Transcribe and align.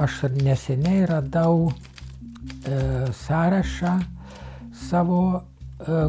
aš 0.00 0.22
neseniai 0.40 1.06
radau 1.06 1.70
e, 1.70 1.72
sąrašą 3.24 3.96
savo 4.88 5.22
e, 5.38 6.04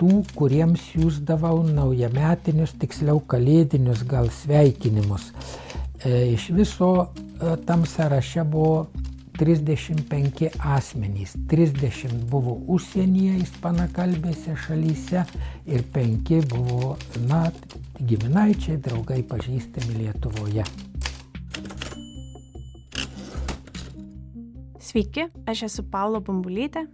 tų, 0.00 0.20
kuriems 0.36 0.82
siūsdavau 0.92 1.62
naujametinius, 1.66 2.76
tiksliau 2.80 3.20
kalėdinius 3.30 4.04
gal 4.08 4.30
sveikinimus. 4.42 5.30
E, 6.04 6.34
iš 6.34 6.50
viso 6.54 6.92
e, 7.02 7.56
tam 7.68 7.86
sąraše 7.88 8.44
buvo 8.44 8.86
35 9.36 10.48
asmenys. 10.76 11.34
30 11.50 12.24
buvo 12.30 12.56
užsienyje, 12.72 13.36
ispanakalbėse 13.44 14.56
šalyse 14.66 15.26
ir 15.68 15.84
5 15.96 16.34
buvo, 16.52 16.96
na, 17.28 17.46
giminaičiai, 18.00 18.80
draugai 18.80 19.22
pažįstami 19.28 20.00
Lietuvoje. 20.00 20.64
Sveiki, 24.86 25.24
aš 25.50 25.64
esu 25.66 25.82
Paulo 25.90 26.20
Bambulytė. 26.22 26.84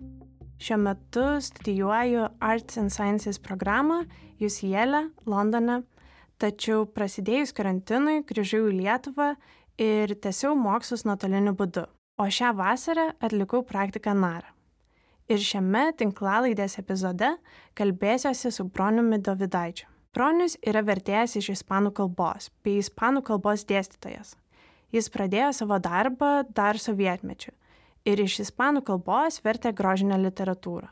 Šiuo 0.63 0.79
metu 0.81 1.27
studijuoju 1.45 2.23
Arts 2.41 2.79
and 2.81 2.95
Sciences 2.95 3.37
programą 3.37 3.99
UCL, 4.41 5.11
Londone, 5.29 5.83
tačiau 6.41 6.87
prasidėjus 6.89 7.53
karantinui 7.53 8.23
grįžau 8.25 8.71
į 8.71 8.79
Lietuvą 8.79 9.35
ir 9.77 10.17
tęsiau 10.25 10.57
mokslus 10.57 11.05
nuotoliniu 11.05 11.53
būdu 11.59 11.85
o 12.17 12.31
šią 12.31 12.55
vasarą 12.57 13.11
atlikau 13.21 13.61
praktiką 13.69 14.17
NAR. 14.17 14.49
Ir 15.29 15.45
šiame 15.45 15.91
tinklalaidės 15.99 16.79
epizode 16.81 17.35
kalbėsiuosi 17.79 18.57
su 18.57 18.71
Broniumi 18.73 19.21
Davidaičiu. 19.21 19.89
Bronius 20.17 20.57
yra 20.65 20.81
vertėjas 20.85 21.37
iš 21.41 21.59
ispanų 21.59 21.93
kalbos 21.97 22.49
bei 22.65 22.81
ispanų 22.81 23.21
kalbos 23.29 23.69
dėstytojas. 23.69 24.39
Jis 24.93 25.09
pradėjo 25.13 25.53
savo 25.57 25.77
darbą 25.81 26.39
dar 26.57 26.81
sovietmečiu 26.81 27.53
ir 28.09 28.21
iš 28.21 28.41
ispanų 28.47 28.85
kalbos 28.89 29.41
vertė 29.45 29.73
grožinę 29.77 30.19
literatūrą. 30.21 30.91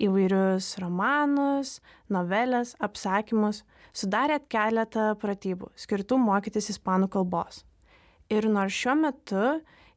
Įvairius 0.00 0.78
romanus, 0.80 1.80
novelės, 2.08 2.72
apsakymus, 2.80 3.64
sudarė 3.92 4.38
keletą 4.48 5.10
pratybų 5.20 5.72
skirtų 5.76 6.16
mokytis 6.22 6.70
ispanų 6.72 7.10
kalbos. 7.12 7.64
Ir 8.30 8.46
nors 8.48 8.72
šiuo 8.72 8.94
metu 8.96 9.44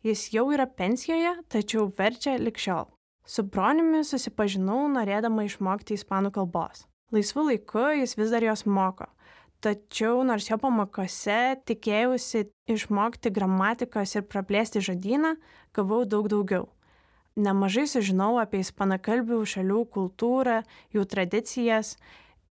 Jis 0.03 0.25
jau 0.35 0.49
yra 0.51 0.65
pensijoje, 0.67 1.29
tačiau 1.47 1.85
verčia 1.95 2.33
likščiol. 2.35 2.89
Su 3.23 3.45
broniumi 3.47 4.01
susipažinau 4.03 4.89
norėdama 4.91 5.45
išmokti 5.47 5.95
ispanų 5.95 6.33
kalbos. 6.35 6.81
Laisvu 7.15 7.45
laiku 7.47 7.85
jis 7.95 8.17
vis 8.19 8.33
dar 8.35 8.43
jos 8.43 8.65
moko. 8.67 9.07
Tačiau 9.63 10.25
nors 10.27 10.49
jo 10.49 10.57
pamokose 10.59 11.55
tikėjausi 11.63 12.49
išmokti 12.73 13.31
gramatikos 13.31 14.17
ir 14.17 14.25
praplėsti 14.27 14.81
žodyną, 14.83 15.37
gavau 15.71 16.01
daug 16.03 16.27
daugiau. 16.31 16.65
Nemažai 17.39 17.85
sužinau 17.87 18.35
apie 18.41 18.59
ispanakalbių 18.61 19.39
šalių 19.47 19.85
kultūrą, 19.93 20.57
jų 20.91 21.05
tradicijas, 21.09 21.95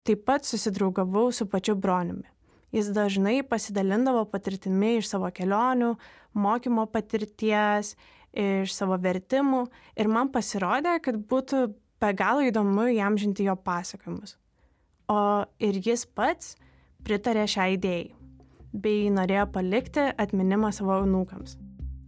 taip 0.07 0.23
pat 0.29 0.47
susidraugavau 0.47 1.33
su 1.35 1.49
pačiu 1.51 1.75
broniumi. 1.75 2.31
Jis 2.71 2.93
dažnai 2.95 3.41
pasidalindavo 3.43 4.23
patirtimi 4.31 5.01
iš 5.01 5.11
savo 5.11 5.33
kelionių, 5.35 5.97
mokymo 6.39 6.87
patirties, 6.95 7.97
iš 8.31 8.71
savo 8.71 8.95
vertimų 9.03 9.65
ir 9.99 10.09
man 10.09 10.31
pasirodė, 10.31 11.01
kad 11.03 11.19
būtų 11.19 11.67
be 12.01 12.15
galo 12.15 12.47
įdomu 12.47 12.87
jam 12.95 13.19
žinti 13.19 13.51
jo 13.51 13.59
pasakojimus. 13.59 14.37
O 15.11 15.43
ir 15.59 15.83
jis 15.83 16.07
pats 16.07 16.55
pritarė 17.07 17.47
šią 17.51 17.67
idėją, 17.77 18.15
bei 18.73 19.11
norėjo 19.11 19.49
palikti 19.55 20.09
atminimą 20.15 20.73
savo 20.75 21.01
anūkams. 21.01 21.59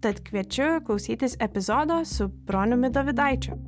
Tad 0.02 0.18
kviečiu 0.26 0.80
klausytis 0.86 1.38
epizodo 1.40 2.02
su 2.08 2.26
broniumi 2.48 2.90
Davidaičiu. 2.90 3.60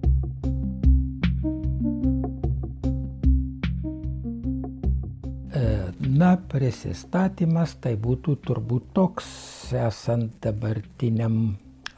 Na, 6.14 6.34
prisistatymas 6.38 7.72
tai 7.82 7.96
būtų 7.98 8.36
turbūt 8.46 8.92
toks, 8.94 9.26
esant 9.74 10.36
dabartiniam 10.44 11.56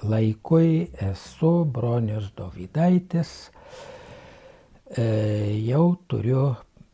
laikui, 0.08 0.86
esu 1.04 1.50
Bronius 1.68 2.30
Dovydaitis, 2.38 3.32
e, 4.88 5.04
jau 5.66 5.98
turiu 6.08 6.46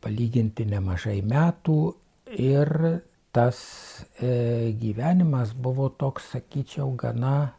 palyginti 0.03 0.65
nemažai 0.67 1.21
metų 1.23 1.77
ir 2.37 3.01
tas 3.33 4.05
e, 4.21 4.73
gyvenimas 4.79 5.53
buvo 5.53 5.89
toks, 5.89 6.23
sakyčiau, 6.33 6.95
gana 6.97 7.49
e, 7.49 7.51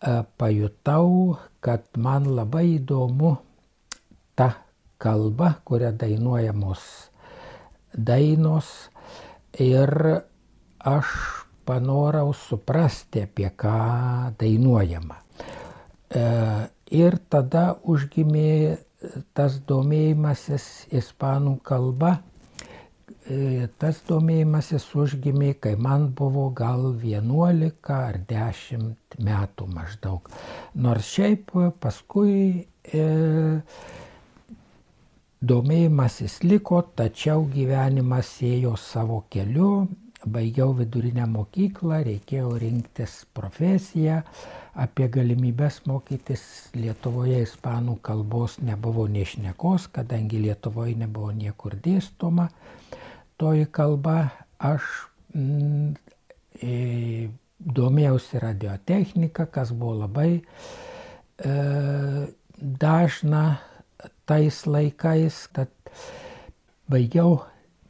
E, 0.00 0.22
pajutau, 0.40 1.36
kad 1.60 1.84
man 1.96 2.26
labai 2.34 2.78
įdomu 2.78 3.36
ta 4.34 4.50
kalba, 4.98 5.54
kuria 5.64 5.92
dainuojamos 5.92 6.82
dainos, 7.92 8.90
ir 9.58 9.90
aš 10.78 11.06
panorau 11.66 12.32
suprasti, 12.34 13.26
apie 13.26 13.50
ką 13.52 14.32
dainuojama. 14.40 15.18
E, 16.10 16.22
ir 16.90 17.18
tada 17.30 17.76
užgimė 17.84 18.78
tas 19.34 19.60
domėjimasis 19.66 20.86
ispanų 20.92 21.58
kalba. 21.64 22.18
E, 23.30 23.68
tas 23.78 24.00
domėjimasis 24.08 24.88
užgimė, 24.98 25.52
kai 25.62 25.76
man 25.78 26.08
buvo 26.18 26.48
gal 26.50 26.88
11 26.98 27.94
ar 27.94 28.18
10 28.32 29.18
metų 29.22 29.68
maždaug. 29.70 30.26
Nors 30.74 31.12
šiaip 31.14 31.54
paskui 31.82 32.66
e, 32.90 33.04
Domėjimasis 35.40 36.34
liko, 36.44 36.82
tačiau 37.00 37.46
gyvenimas 37.48 38.34
ėjo 38.44 38.74
savo 38.76 39.22
keliu, 39.32 39.86
baigiau 40.26 40.74
vidurinę 40.76 41.24
mokyklą, 41.32 42.02
reikėjo 42.04 42.50
rinktis 42.60 43.14
profesiją, 43.32 44.18
apie 44.84 45.08
galimybės 45.08 45.78
mokytis 45.88 46.42
Lietuvoje 46.76 47.40
ispanų 47.46 47.96
kalbos 48.04 48.58
nebuvo 48.60 49.06
nešnekos, 49.08 49.88
kadangi 49.96 50.42
Lietuvoje 50.44 50.98
nebuvo 51.06 51.32
niekur 51.32 51.78
dėstoma. 51.88 52.50
Toji 53.40 53.66
kalba 53.72 54.16
aš 54.60 54.84
mm, 55.32 55.94
domėjausi 57.60 58.40
radiotechnika, 58.42 59.46
kas 59.52 59.72
buvo 59.72 59.94
labai 60.02 60.30
e, 60.40 61.54
dažna 62.60 63.44
tais 64.28 64.60
laikais, 64.66 65.46
kad 65.52 65.72
baigiau 66.90 67.40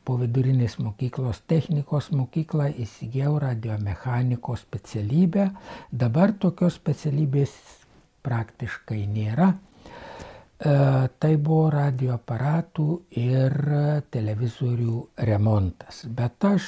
po 0.05 0.17
vidurinės 0.21 0.79
mokyklos 0.83 1.43
technikos 1.51 2.11
mokyklą, 2.15 2.71
įsigijau 2.83 3.37
radiomechanikos 3.43 4.65
specialybę. 4.65 5.51
Dabar 5.93 6.33
tokios 6.33 6.79
specialybės 6.81 7.53
praktiškai 8.27 9.05
nėra. 9.07 9.53
E, 10.61 10.73
tai 11.17 11.37
buvo 11.41 11.71
radio 11.73 12.19
aparatų 12.19 12.87
ir 13.17 13.55
televizorių 14.13 14.97
remontas. 15.25 16.03
Bet 16.05 16.45
aš 16.45 16.67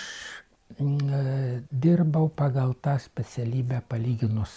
e, 0.81 1.61
dirbau 1.69 2.31
pagal 2.33 2.73
tą 2.81 2.95
specialybę 2.97 3.83
palyginus 3.93 4.55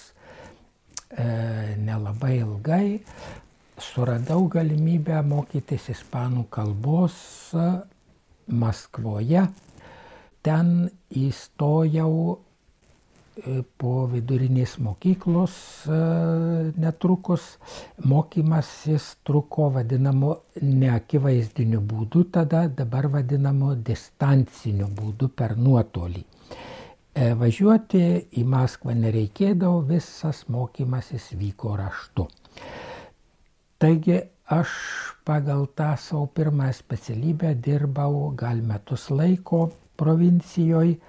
e, 1.11 1.75
nelabai 1.75 2.37
ilgai 2.37 2.87
suradau 3.75 4.47
galimybę 4.47 5.19
mokytis 5.27 5.89
ispanų 5.91 6.47
kalbos 6.47 7.19
Maskvoje. 8.47 9.49
Ten 10.45 10.75
įstojau 11.11 12.39
po 13.77 14.05
vidurinės 14.11 14.77
mokyklos 14.79 15.55
e, 15.87 15.97
netrukus. 16.79 17.55
Mokymasis 18.07 19.09
truko 19.27 19.69
vadinamu 19.75 20.35
neakivaizdiniu 20.61 21.81
būdu 21.83 22.25
tada, 22.37 22.65
dabar 22.67 23.09
vadinamu 23.11 23.75
distanciniu 23.75 24.87
būdu 24.87 25.29
per 25.35 25.57
nuotolį. 25.59 26.23
E, 27.15 27.33
važiuoti 27.39 28.05
į 28.39 28.45
Maskvą 28.51 28.95
nereikėdavo, 28.99 29.83
visas 29.89 30.45
mokymasis 30.51 31.33
vyko 31.39 31.75
raštu. 31.79 32.27
Taigi 33.79 34.21
aš 34.51 34.71
pagal 35.27 35.67
tą 35.75 35.93
savo 35.99 36.27
pirmąją 36.31 36.75
specialybę 36.77 37.55
dirbau 37.59 38.29
gal 38.37 38.61
metus 38.63 39.09
laiko 39.11 39.67
provincijoje, 39.99 40.99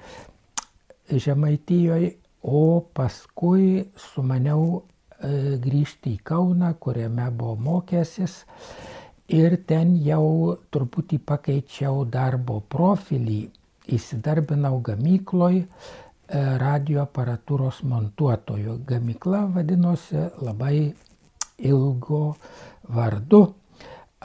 Žemaitijoje, 1.11 2.14
o 2.47 2.81
paskui 2.94 3.85
sumaniau 3.99 4.62
e, 4.76 5.58
grįžti 5.62 6.14
į 6.14 6.23
Kauną, 6.26 6.73
kuriame 6.79 7.26
buvau 7.35 7.56
mokęsis 7.58 8.44
ir 9.35 9.56
ten 9.67 9.97
jau 10.03 10.56
truputį 10.70 11.19
pakeičiau 11.26 12.05
darbo 12.11 12.61
profilį 12.70 13.41
įsidarbinau 13.97 14.79
gamykloj 14.87 15.58
e, 15.58 15.67
radio 16.62 17.03
aparatūros 17.06 17.82
montuotoju. 17.82 18.79
Gamykla 18.87 19.44
vadinosi 19.55 20.29
labai 20.43 20.93
ilgo 21.58 22.23
vardu 22.94 23.43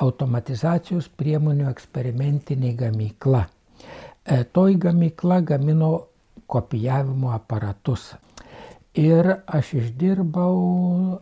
automatizacijos 0.02 1.10
priemonių 1.18 1.70
eksperimentinė 1.72 2.76
gamykla. 2.78 3.46
E, 4.26 4.44
toj 4.54 4.78
gamykla 4.86 5.42
gamino 5.42 5.92
kopijavimo 6.52 7.32
aparatus. 7.36 8.12
Ir 9.00 9.28
aš 9.48 9.74
išdirbau 9.80 10.58
e, 11.16 11.18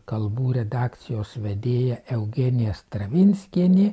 kalbų 0.06 0.54
redakcijos 0.60 1.38
vedėja 1.42 1.98
Eugenija 2.14 2.74
Stravinskienė 2.78 3.88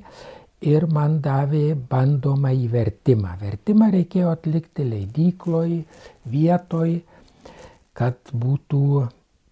ir 0.60 0.86
man 0.92 1.20
davė 1.24 1.74
bandomą 1.90 2.52
įvertimą. 2.66 3.36
Vertimą 3.40 3.90
reikėjo 3.94 4.32
atlikti 4.34 4.84
leidykloj, 4.84 5.76
vietoj, 6.32 6.96
kad 7.96 8.32
būtų, 8.32 8.82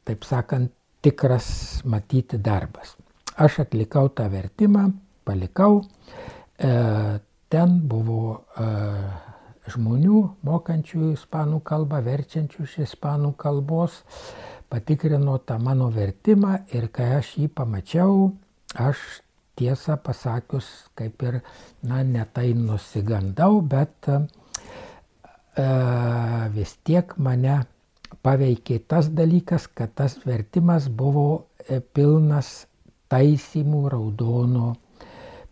taip 0.08 0.26
sakant, 0.28 0.72
tikras 1.04 1.48
matyti 1.84 2.40
darbas. 2.42 2.96
Aš 3.38 3.62
atlikau 3.64 4.08
tą 4.10 4.26
vertimą, 4.32 4.88
palikau. 5.24 5.84
E, 6.58 6.70
ten 7.48 7.78
buvo 7.88 8.42
e, 8.58 8.66
žmonių 9.72 10.22
mokančių 10.48 11.12
ispanų 11.14 11.62
kalbą, 11.64 12.02
verčiančių 12.04 12.66
iš 12.66 12.76
ispanų 12.88 13.32
kalbos, 13.38 14.02
patikrino 14.68 15.38
tą 15.46 15.58
mano 15.62 15.88
vertimą 15.94 16.58
ir 16.74 16.90
kai 16.92 17.14
aš 17.20 17.36
jį 17.40 17.48
pamačiau, 17.56 18.32
aš 18.74 19.00
tiesą 19.58 19.96
pasakius, 20.02 20.68
kaip 20.98 21.22
ir, 21.26 21.40
na, 21.82 22.02
netai 22.06 22.52
nusigandau, 22.56 23.60
bet 23.60 24.08
e, 24.12 24.20
vis 26.54 26.76
tiek 26.86 27.16
mane 27.18 27.60
paveikė 28.24 28.80
tas 28.88 29.10
dalykas, 29.14 29.68
kad 29.68 29.94
tas 29.98 30.18
vertimas 30.24 30.88
buvo 30.88 31.28
e, 31.58 31.80
pilnas 31.80 32.66
taisymų 33.12 33.88
raudonu 33.94 34.72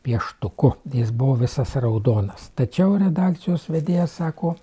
pieštuku. 0.07 0.73
Jis 0.95 1.11
buvo 1.11 1.41
visas 1.43 1.75
raudonas. 1.83 2.51
Tačiau 2.55 2.97
redakcijos 3.01 3.67
vedėjas 3.73 4.19
sako, 4.21 4.55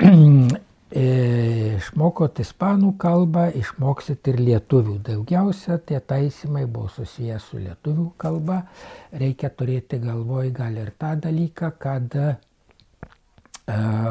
išmokot 0.92 2.40
ispanų 2.42 2.92
kalbą, 3.00 3.46
išmoksit 3.56 4.28
ir 4.28 4.40
lietuvių. 4.40 4.98
Daugiausia 5.06 5.78
tie 5.78 6.00
taisymai 6.00 6.66
buvo 6.66 6.90
susijęs 6.92 7.48
su 7.48 7.60
lietuvių 7.62 8.10
kalba. 8.20 8.62
Reikia 9.12 9.50
turėti 9.56 10.00
galvoj 10.02 10.52
gal 10.52 10.76
ir 10.76 10.92
tą 11.00 11.14
dalyką, 11.24 11.72
kad 11.80 12.16
e, 12.20 12.26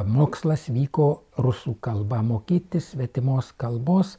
mokslas 0.09 0.69
vyko 0.73 1.11
rusų 1.37 1.75
kalba, 1.81 2.21
mokytis 2.25 2.91
svetimos 2.95 3.53
kalbos 3.57 4.17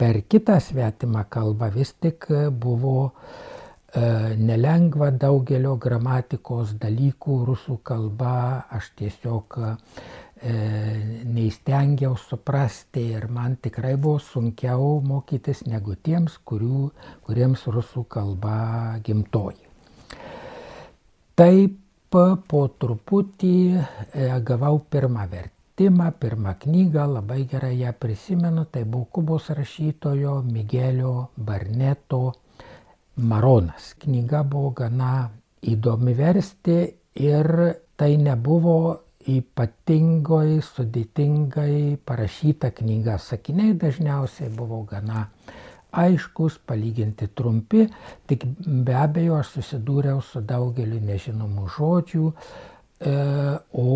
per 0.00 0.22
kitą 0.26 0.58
svetimą 0.60 1.26
kalbą 1.30 1.70
vis 1.74 1.92
tik 2.00 2.26
buvo 2.50 3.10
e, 3.94 4.34
nelengva 4.34 5.10
daugelio 5.12 5.76
gramatikos 5.76 6.74
dalykų 6.80 7.44
rusų 7.46 7.78
kalba, 7.84 8.66
aš 8.70 8.90
tiesiog 8.98 9.60
e, 9.60 9.74
neįstengiau 10.40 12.14
suprasti 12.16 13.02
ir 13.16 13.26
man 13.28 13.58
tikrai 13.60 13.96
buvo 14.00 14.18
sunkiau 14.24 15.00
mokytis 15.04 15.66
negu 15.68 15.96
tiems, 16.00 16.38
kurių, 16.44 16.86
kuriems 17.26 17.66
rusų 17.68 18.06
kalba 18.08 18.96
gimtoji. 19.04 19.68
Taip 21.36 21.76
po 22.10 22.62
truputį 22.80 23.56
e, 23.78 23.82
gavau 24.44 24.80
pirmą 24.90 25.26
vertimą, 25.30 26.10
pirmą 26.20 26.56
knygą, 26.64 27.06
labai 27.14 27.44
gerai 27.48 27.76
ją 27.78 27.92
prisimenu, 27.96 28.64
tai 28.64 28.84
buvo 28.84 29.06
Kubos 29.12 29.50
rašytojo 29.54 30.40
Migelio 30.42 31.30
Barneto 31.36 32.32
Maronas. 33.16 33.94
Knyga 34.02 34.42
buvo 34.42 34.72
gana 34.82 35.30
įdomi 35.62 36.16
versti 36.16 36.80
ir 37.14 37.46
tai 37.96 38.16
nebuvo 38.16 38.76
ypatingai, 39.28 40.60
sudėtingai 40.64 41.98
parašyta 42.08 42.70
knyga. 42.76 43.18
Sakiniai 43.20 43.74
dažniausiai 43.76 44.48
buvo 44.56 44.82
gana 44.88 45.26
aiškus, 45.92 46.58
palyginti 46.66 47.28
trumpi, 47.34 47.86
tik 48.30 48.46
be 48.64 48.94
abejo 48.94 49.40
aš 49.40 49.56
susidūriau 49.58 50.22
su 50.22 50.40
daugeliu 50.40 51.00
nežinomų 51.02 51.66
žodžių, 51.76 52.26
o 53.00 53.86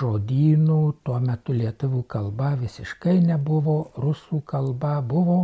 žodynų 0.00 0.78
tuo 1.04 1.18
metu 1.20 1.52
lietuvių 1.52 2.02
kalba 2.08 2.54
visiškai 2.60 3.18
nebuvo, 3.20 3.92
rusų 4.00 4.40
kalba 4.48 5.00
buvo, 5.04 5.42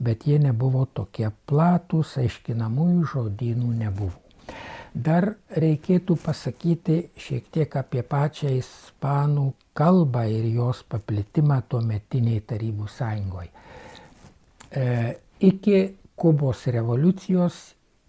bet 0.00 0.24
jie 0.26 0.38
nebuvo 0.40 0.86
tokie 0.92 1.28
platūs, 1.46 2.16
aiškinamųjų 2.24 3.04
žodynų 3.12 3.74
nebuvo. 3.84 4.16
Dar 4.98 5.28
reikėtų 5.54 6.16
pasakyti 6.18 6.94
šiek 7.22 7.44
tiek 7.54 7.74
apie 7.78 8.02
pačią 8.02 8.50
ispanų 8.58 9.44
kalbą 9.78 10.24
ir 10.26 10.48
jos 10.56 10.80
paplitimą 10.90 11.60
tuo 11.70 11.78
metiniai 11.86 12.40
Tarybų 12.42 12.88
sąjungoje. 12.90 13.50
E, 14.74 14.86
iki 15.38 15.76
Kubos 16.18 16.64
revoliucijos 16.74 17.58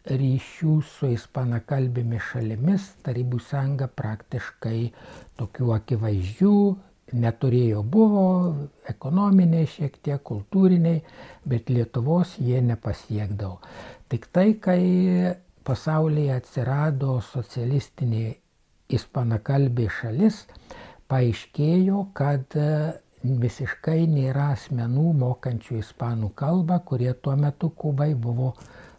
ryšių 0.09 0.71
su 0.81 1.11
ispanakalbėmis 1.13 2.23
šalimis 2.31 2.87
Tarybų 3.05 3.37
sąjunga 3.45 3.85
praktiškai 4.01 4.79
tokių 5.37 5.73
akivaizdžių 5.75 6.55
neturėjo. 7.13 7.83
Buvo 7.85 8.23
ekonominiai, 8.89 9.69
šiek 9.69 10.01
tiek 10.01 10.23
kultūriniai, 10.25 11.03
bet 11.45 11.69
Lietuvos 11.69 12.33
jie 12.41 12.63
nepasiekdavo. 12.65 13.59
Tik 14.09 14.25
tai, 14.33 14.47
kai 14.57 14.81
pasaulyje 15.69 16.33
atsirado 16.33 17.19
socialistinė 17.21 18.23
ispanakalbė 18.97 19.85
šalis, 19.99 20.43
paaiškėjo, 21.09 22.01
kad 22.17 22.57
visiškai 23.23 24.07
nėra 24.09 24.49
asmenų 24.55 25.13
mokančių 25.21 25.79
ispanų 25.83 26.31
kalbą, 26.41 26.79
kurie 26.89 27.13
tuo 27.13 27.35
metu 27.37 27.69
Kubai 27.69 28.13
buvo 28.15 28.53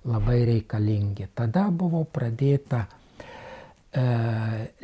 labai 0.05 0.45
reikalingi. 0.49 1.29
Tada 1.35 1.67
buvo 1.71 2.05
pradėta 2.05 2.85
e, 2.87 4.05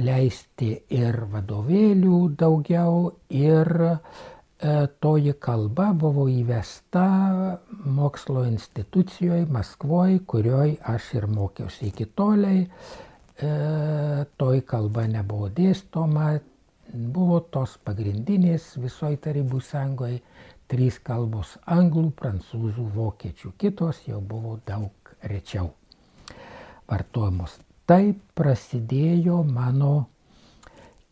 leisti 0.03 0.73
ir 0.97 1.21
vadovėlių 1.33 2.21
daugiau, 2.41 3.13
ir 3.31 3.73
e, 3.91 3.93
toji 5.01 5.35
kalba 5.41 5.91
buvo 5.93 6.29
įvesta 6.33 7.05
mokslo 7.85 8.45
institucijoje 8.49 9.47
Maskvoje, 9.53 10.23
kurioje 10.27 10.77
aš 10.85 11.15
ir 11.15 11.27
mokiausi 11.27 11.91
iki 11.91 12.07
toliai. 12.07 12.63
E, 13.37 13.51
toji 14.41 14.63
kalba 14.65 15.05
nebuvo 15.13 15.51
dėstoma, 15.53 16.39
buvo 16.89 17.41
tos 17.53 17.77
pagrindinės 17.85 18.79
visoje 18.81 19.21
Tarybų 19.21 19.61
sąjungoje 19.61 20.23
trys 20.73 20.99
kalbos- 21.05 21.59
anglų, 21.77 22.15
prancūzų, 22.17 22.89
vokiečių. 22.97 23.53
Kitos 23.59 24.07
jau 24.09 24.21
buvo 24.21 24.59
daug 24.67 24.91
rečiau 25.23 25.71
vartojamos. 26.89 27.59
Taip 27.87 28.19
prasidėjo 28.35 29.45
mano 29.45 30.07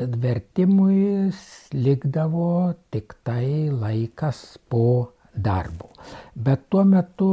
vertimui 0.00 1.30
likdavo 1.72 2.74
tik 2.90 3.14
tai 3.24 3.68
laikas 3.70 4.58
po 4.68 5.12
darbo. 5.34 5.90
Bet 6.34 6.68
tuo 6.70 6.84
metu 6.84 7.30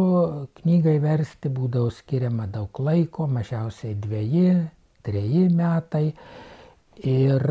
knygai 0.59 0.97
versti 1.01 1.49
būdavo 1.49 1.89
skiriama 1.93 2.47
daug 2.51 2.79
laiko, 2.83 3.27
mažiausiai 3.27 3.95
dviejį, 3.95 4.49
treji 5.03 5.47
metai. 5.53 6.11
Ir 7.07 7.43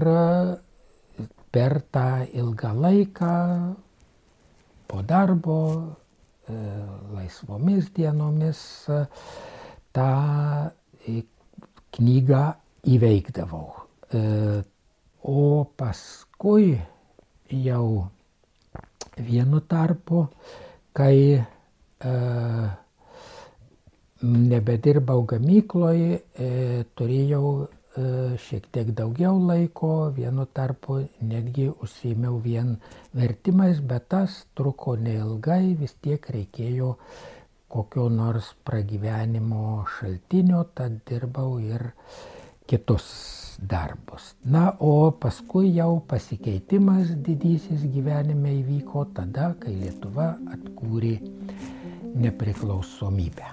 per 1.54 1.78
tą 1.94 2.08
ilgą 2.34 2.72
laiką 2.74 3.34
po 4.86 5.02
darbo, 5.02 5.60
e, 6.46 6.56
laisvomis 7.14 7.92
dienomis 7.94 8.60
tą 9.94 10.10
knygą 11.96 12.44
įveikdavau. 12.86 13.70
E, 15.26 15.30
o 15.30 15.64
paskui 15.76 16.78
jau 17.50 18.08
vienu 19.18 19.60
tarpu, 19.60 20.26
kai 20.94 21.18
e, 21.34 22.12
nebedirbau 24.22 25.26
gamykloje, 25.26 26.22
turėjau 26.96 27.50
E, 27.96 28.36
šiek 28.36 28.66
tiek 28.72 28.88
daugiau 28.92 29.38
laiko, 29.40 30.10
vienu 30.12 30.44
tarpu 30.58 30.98
netgi 31.30 31.70
užsimiau 31.70 32.36
vien 32.44 32.74
vertimais, 33.16 33.80
bet 33.80 34.10
tas 34.12 34.34
truko 34.58 34.98
neilgai, 35.00 35.72
vis 35.80 35.96
tiek 36.04 36.28
reikėjo 36.36 36.92
kokio 37.72 38.10
nors 38.12 38.52
pragyvenimo 38.68 39.86
šaltinio, 39.96 40.66
tad 40.76 41.00
dirbau 41.08 41.56
ir 41.72 41.88
kitus 42.68 43.45
darbus. 43.60 44.34
Na, 44.44 44.72
o 44.80 45.10
paskui 45.10 45.72
jau 45.76 46.00
pasikeitimas 46.08 47.14
didysis 47.26 47.84
gyvenime 47.92 48.58
įvyko 48.60 49.06
tada, 49.16 49.52
kai 49.60 49.74
Lietuva 49.80 50.34
atkūrė 50.54 51.16
nepriklausomybę. 52.16 53.52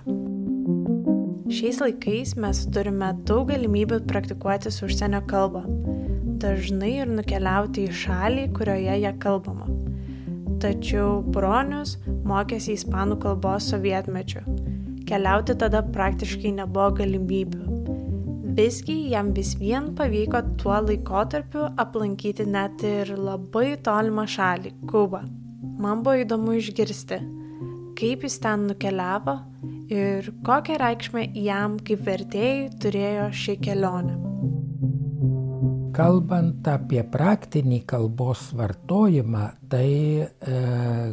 Šiais 1.54 1.82
laikais 1.84 2.36
mes 2.40 2.64
turime 2.74 3.12
daug 3.28 3.50
galimybių 3.52 4.00
praktikuotis 4.10 4.80
užsienio 4.86 5.20
kalbą, 5.30 5.66
dažnai 6.44 6.94
ir 7.04 7.12
nukeliauti 7.12 7.88
į 7.90 7.98
šalį, 8.04 8.48
kurioje 8.58 8.96
ją 9.04 9.12
kalbama. 9.24 9.68
Tačiau 10.64 11.20
bronius 11.36 11.98
mokėsi 12.08 12.78
ispanų 12.78 13.20
kalbos 13.26 13.68
sovietmečiu. 13.74 14.46
Keliauti 15.10 15.58
tada 15.60 15.84
praktiškai 15.84 16.54
nebuvo 16.62 16.94
galimybių. 17.02 17.83
Visgi 18.54 19.10
jam 19.10 19.32
vis 19.34 19.56
vien 19.58 19.88
pavyko 19.98 20.40
tuo 20.62 20.76
laikotarpiu 20.86 21.64
aplankyti 21.84 22.46
net 22.46 22.84
ir 22.86 23.10
labai 23.18 23.72
tolimą 23.82 24.28
šalį- 24.30 24.72
Kubą. 24.92 25.24
Man 25.82 26.04
buvo 26.06 26.22
įdomu 26.22 26.54
išgirsti, 26.60 27.18
kaip 27.98 28.26
jis 28.28 28.36
ten 28.44 28.68
nukeliavo 28.70 29.34
ir 29.90 30.30
kokią 30.46 30.78
reikšmę 30.84 31.24
jam 31.34 31.80
kaip 31.80 32.04
vertėjai 32.06 32.70
turėjo 32.84 33.26
ši 33.42 33.56
kelionė. 33.66 34.20
Kalbant 35.98 36.70
apie 36.70 37.02
praktinį 37.16 37.82
kalbos 37.90 38.52
vartojimą, 38.54 39.48
tai 39.70 39.90
e, 40.22 40.30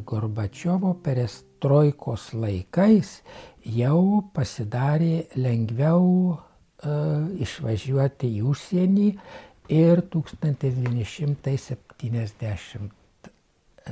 Gorbačiovo 0.04 0.92
perestroikos 1.04 2.34
laikais 2.34 3.16
jau 3.64 4.28
pasidarė 4.36 5.26
lengviau 5.36 6.36
išvažiuoti 6.80 8.26
į 8.38 8.40
užsienį 8.50 9.08
ir 9.70 10.02
1970 10.10 12.90
e, 13.86 13.90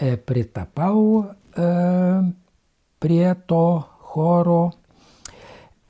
E, 0.00 0.16
pritapau 0.16 1.26
e, 1.56 1.66
prie 2.98 3.34
to 3.46 3.64
choro 4.12 4.62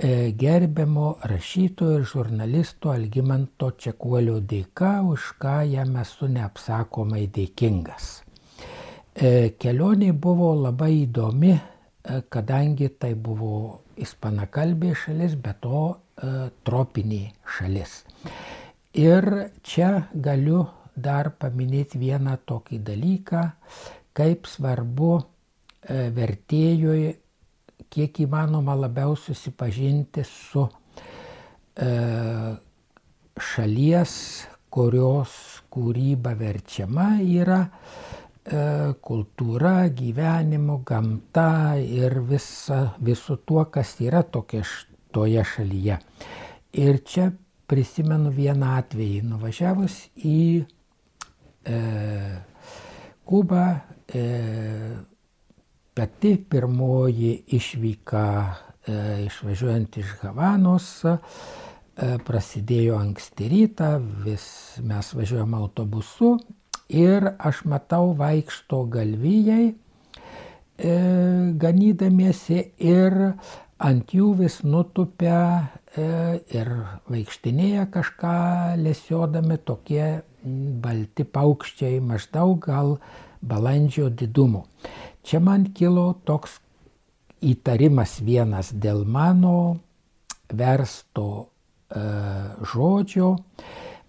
E, 0.02 0.32
gerbiamo 0.34 1.16
rašytojo 1.30 1.98
ir 2.00 2.06
žurnalisto 2.10 2.90
Algymanto 2.90 3.68
Čekuolio 3.78 4.40
dėka, 4.52 4.88
už 5.06 5.26
ką 5.38 5.52
jam 5.70 5.92
esu 6.00 6.26
neapsakomai 6.32 7.28
dėkingas. 7.36 8.08
Kelionė 9.62 10.10
buvo 10.26 10.48
labai 10.58 11.04
įdomi, 11.04 11.52
kadangi 12.34 12.88
tai 12.98 13.12
buvo 13.14 13.82
ispanakalbė 13.94 14.90
šalis, 15.04 15.36
bet 15.44 15.60
to 15.62 15.84
tropinė 16.66 17.22
šalis. 17.58 18.00
Ir 18.98 19.28
čia 19.62 20.08
galiu 20.14 20.64
dar 20.96 21.32
paminėti 21.40 22.00
vieną 22.00 22.36
tokį 22.46 22.78
dalyką, 22.84 23.42
kaip 24.16 24.46
svarbu 24.50 25.12
e, 25.18 25.24
vertėjui 26.12 27.12
kiek 27.92 28.22
įmanoma 28.24 28.76
labiau 28.78 29.16
susipažinti 29.16 30.24
su 30.28 30.64
e, 31.76 31.90
šalies, 33.52 34.14
kurios 34.72 35.32
kūryba 35.72 36.32
verčiama 36.38 37.08
yra 37.24 37.60
e, 37.64 38.92
kultūra, 39.04 39.88
gyvenimo, 39.92 40.80
gamta 40.88 41.76
ir 41.80 42.20
visa, 42.28 42.94
visu 43.00 43.36
tuo, 43.44 43.66
kas 43.72 43.98
yra 44.00 44.22
tokia, 44.24 44.64
toje 45.12 45.44
šalyje. 45.54 45.98
Ir 46.80 47.02
čia 47.04 47.28
prisimenu 47.68 48.32
vieną 48.32 48.76
atvejį, 48.80 49.20
nuvažiavus 49.28 49.98
į 50.16 50.64
e, 51.64 51.78
Kubą, 53.24 53.64
e, 54.14 54.22
pati 55.94 56.36
pirmoji 56.50 57.32
išvyka 57.56 58.24
e, 58.86 58.96
išvažiuojant 59.26 59.98
iš 60.02 60.16
Havanos 60.22 60.88
e, 61.04 61.16
prasidėjo 62.26 62.96
anksti 62.98 63.48
rytą, 63.52 63.92
vis 64.24 64.46
mes 64.82 65.12
važiuojam 65.14 65.54
autobusu 65.60 66.34
ir 66.92 67.28
aš 67.38 67.64
matau 67.68 68.12
vaikšto 68.16 68.84
galvijai, 68.92 69.72
e, 69.72 70.96
ganydamiesi 71.62 72.58
ir 72.78 73.16
ant 73.82 74.12
jų 74.14 74.32
vis 74.42 74.60
nutupia 74.64 75.38
e, 75.96 76.40
ir 76.54 76.70
vaikštinėja 77.10 77.88
kažką 77.92 78.36
lesiodami 78.82 79.58
tokie 79.58 80.22
balti 80.44 81.24
paukščiai 81.24 82.00
maždaug 82.00 82.58
gal 82.66 82.96
balandžio 83.42 84.08
didumo. 84.10 84.66
Čia 85.22 85.40
man 85.40 85.70
kilo 85.74 86.12
toks 86.26 86.58
įtarimas 87.42 88.20
vienas 88.22 88.72
dėl 88.74 89.04
mano 89.06 89.56
versto 90.52 91.26
e, 91.42 92.02
žodžio, 92.72 93.30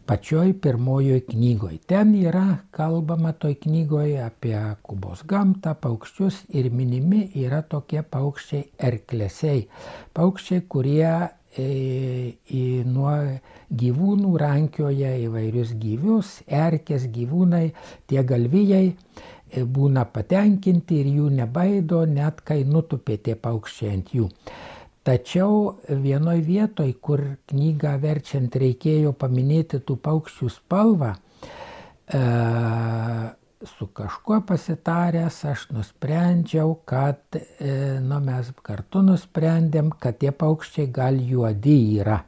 pačioj 0.06 0.54
pirmojoj 0.62 1.22
knygoj. 1.30 1.78
Ten 1.88 2.14
yra 2.20 2.66
kalbama 2.76 3.32
toj 3.34 3.56
knygoje 3.64 4.20
apie 4.26 4.58
Kubos 4.84 5.24
gamtą, 5.26 5.76
paukščius 5.80 6.44
ir 6.54 6.70
minimi 6.74 7.30
yra 7.46 7.64
tokie 7.64 8.04
paukščiai 8.04 8.68
erklesiai. 8.90 9.64
Paukščiai, 10.14 10.66
kurie 10.68 11.14
į, 11.60 12.84
nuo 12.90 13.14
gyvūnų 13.70 14.34
rankioja 14.42 15.14
įvairius 15.26 15.74
gyvius, 15.80 16.42
erkės 16.48 17.08
gyvūnai, 17.14 17.72
tie 18.10 18.24
galvijai 18.24 18.86
e, 18.90 19.64
būna 19.64 20.06
patenkinti 20.10 21.02
ir 21.02 21.12
jų 21.18 21.30
nebaido, 21.42 22.04
net 22.06 22.42
kai 22.42 22.64
nutupė 22.66 23.18
tie 23.18 23.36
paukščiai 23.36 23.94
ant 23.98 24.14
jų. 24.14 24.30
Tačiau 25.04 25.76
vienoj 25.90 26.40
vietoj, 26.48 26.94
kur 27.04 27.22
knygą 27.52 27.98
verčiant 28.00 28.56
reikėjo 28.56 29.12
paminėti 29.20 29.82
tų 29.84 29.98
paukščių 30.00 30.52
spalvą, 30.58 31.14
e, 32.08 32.24
su 33.64 33.88
kažkuo 33.88 34.42
pasitaręs 34.48 35.40
aš 35.52 35.68
nusprendžiau, 35.72 36.76
kad, 36.86 37.22
e, 37.36 38.00
nu, 38.04 38.20
mes 38.24 38.52
kartu 38.62 39.02
nusprendėm, 39.06 39.92
kad 40.00 40.20
tie 40.22 40.32
paukščiai 40.32 40.92
gal 40.92 41.20
juodi 41.20 41.78
yra. 42.00 42.22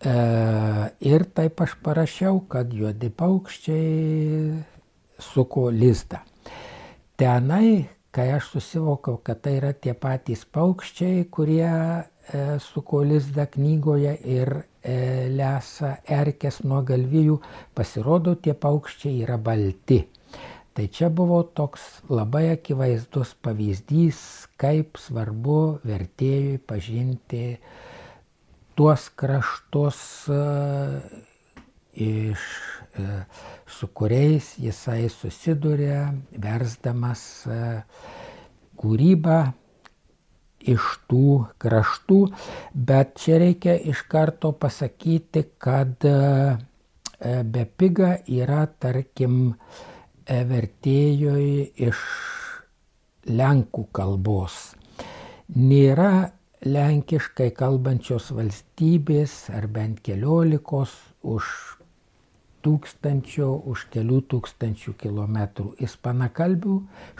E, 0.00 0.14
ir 1.12 1.26
taip 1.36 1.60
aš 1.64 1.76
parašiau, 1.84 2.40
kad 2.48 2.72
juodi 2.72 3.10
paukščiai 3.10 4.62
suko 5.32 5.68
lizdą. 5.70 6.24
Tenai 7.20 7.94
kai 8.14 8.30
aš 8.36 8.52
susivokiau, 8.52 9.18
kad 9.26 9.42
tai 9.42 9.56
yra 9.58 9.72
tie 9.74 9.94
patys 9.98 10.44
paukščiai, 10.54 11.24
kurie 11.34 11.66
e, 11.66 12.42
suko 12.62 13.02
lizdą 13.02 13.48
knygoje 13.56 14.14
ir 14.36 14.52
lesa 14.84 15.94
erkės 16.04 16.60
nuo 16.64 16.82
galvijų, 16.84 17.38
pasirodo, 17.74 18.34
tie 18.36 18.52
paukščiai 18.52 19.22
yra 19.24 19.38
balti. 19.40 20.02
Tai 20.74 20.88
čia 20.90 21.06
buvo 21.06 21.38
toks 21.54 21.82
labai 22.10 22.48
akivaizdus 22.56 23.36
pavyzdys, 23.46 24.18
kaip 24.58 24.98
svarbu 24.98 25.58
vertėjui 25.86 26.56
pažinti 26.66 27.44
tuos 28.74 29.04
kraštus, 29.14 30.00
e, 30.34 30.40
iš, 31.94 32.42
e, 32.98 33.06
su 33.70 33.86
kuriais 33.94 34.56
jisai 34.58 35.06
susiduria, 35.14 36.08
versdamas 36.42 37.22
e, 37.46 37.60
kūrybą 38.82 39.38
iš 40.72 40.86
tų 41.10 41.46
kraštų, 41.62 42.20
bet 42.74 43.16
čia 43.20 43.40
reikia 43.42 43.74
iš 43.92 44.04
karto 44.10 44.52
pasakyti, 44.56 45.44
kad 45.58 46.06
e, 46.08 46.14
bepiga 47.44 48.14
yra, 48.26 48.64
tarkim, 48.80 49.54
e, 50.26 50.40
vertėjoj 50.48 51.46
iš 51.88 52.00
lenkų 53.28 53.86
kalbos. 53.94 54.74
Nėra 55.54 56.30
lenkiškai 56.64 57.50
kalbančios 57.56 58.30
valstybės 58.32 59.50
ar 59.52 59.68
bent 59.68 60.00
keliolikos 60.04 60.94
už 61.20 61.48
tūkstančio 62.64 63.48
už 63.70 63.86
kelių 63.94 64.20
tūkstančių 64.32 64.94
kilometrų. 65.02 65.74
Ispanakalbių 65.86 66.76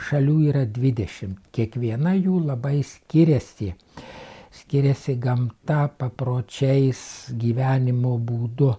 šalių 0.09 0.37
yra 0.51 0.65
20. 0.79 1.41
Kiekviena 1.55 2.15
jų 2.17 2.41
labai 2.49 2.79
skiriasi. 2.87 3.75
Skiriasi 4.55 5.17
gamta, 5.19 5.89
papročiais, 5.99 7.03
gyvenimo 7.41 8.17
būdu. 8.23 8.71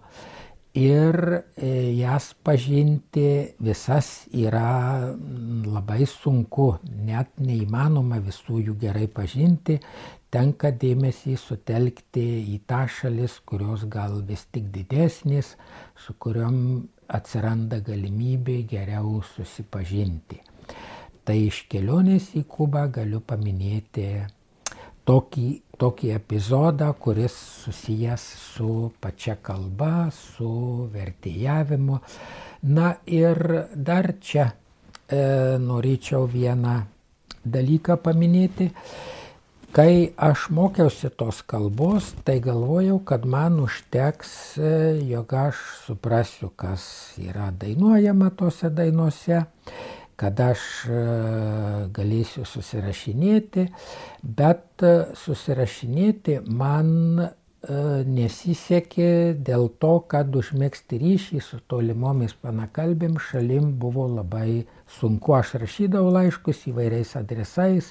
Ir 0.76 1.16
e, 1.56 1.68
jas 1.96 2.34
pažinti 2.44 3.56
visas 3.64 4.26
yra 4.36 5.08
labai 5.72 6.04
sunku, 6.04 6.66
net 7.08 7.32
neįmanoma 7.40 8.20
visų 8.26 8.60
jų 8.66 8.76
gerai 8.82 9.08
pažinti, 9.08 9.78
tenka 10.34 10.72
dėmesį 10.72 11.36
sutelkti 11.40 12.26
į 12.56 12.60
tą 12.68 12.86
šalis, 12.92 13.40
kurios 13.48 13.86
gal 13.92 14.22
vis 14.28 14.46
tik 14.52 14.72
didesnės, 14.74 15.56
su 15.96 16.16
kuriuom 16.20 16.58
atsiranda 17.08 17.80
galimybė 17.86 18.62
geriau 18.70 19.22
susipažinti. 19.36 20.42
Tai 21.26 21.36
iš 21.42 21.66
kelionės 21.72 22.34
į 22.38 22.46
Kubą 22.50 22.86
galiu 22.94 23.22
paminėti 23.26 24.10
tokį, 25.06 25.48
tokį 25.82 26.12
epizodą, 26.18 26.92
kuris 27.02 27.36
susijęs 27.64 28.26
su 28.54 28.70
pačia 29.02 29.38
kalba, 29.42 30.10
su 30.14 30.90
vertėjavimu. 30.94 32.00
Na 32.76 32.96
ir 33.06 33.42
dar 33.76 34.14
čia 34.22 34.50
e, 34.50 35.58
norėčiau 35.62 36.26
vieną 36.30 36.78
dalyką 37.46 37.98
paminėti. 38.02 38.72
Kai 39.76 40.14
aš 40.16 40.46
mokiausi 40.56 41.10
tos 41.20 41.42
kalbos, 41.44 42.14
tai 42.24 42.38
galvojau, 42.40 43.02
kad 43.04 43.26
man 43.28 43.58
užteks, 43.60 44.30
e, 44.56 44.70
jog 45.04 45.34
aš 45.36 45.64
suprasiu, 45.84 46.48
kas 46.56 46.86
yra 47.20 47.50
dainuojama 47.52 48.30
tose 48.40 48.70
dainuose, 48.72 49.42
kad 50.16 50.40
aš 50.40 50.62
e, 50.88 51.00
galėsiu 51.98 52.46
susirašinėti, 52.48 53.66
bet 54.24 54.86
e, 54.88 54.94
susirašinėti 55.26 56.38
man 56.48 56.94
nesisekė 57.66 59.10
dėl 59.42 59.72
to, 59.82 59.96
kad 60.06 60.36
užmėgsti 60.38 61.00
ryšį 61.02 61.40
su 61.42 61.58
tolimomis 61.66 62.36
panakalbėm 62.38 63.16
šalim 63.18 63.72
buvo 63.82 64.06
labai 64.06 64.68
sunku. 65.00 65.34
Aš 65.34 65.56
rašydavau 65.64 66.14
laiškus 66.14 66.62
įvairiais 66.70 67.16
adresais, 67.18 67.90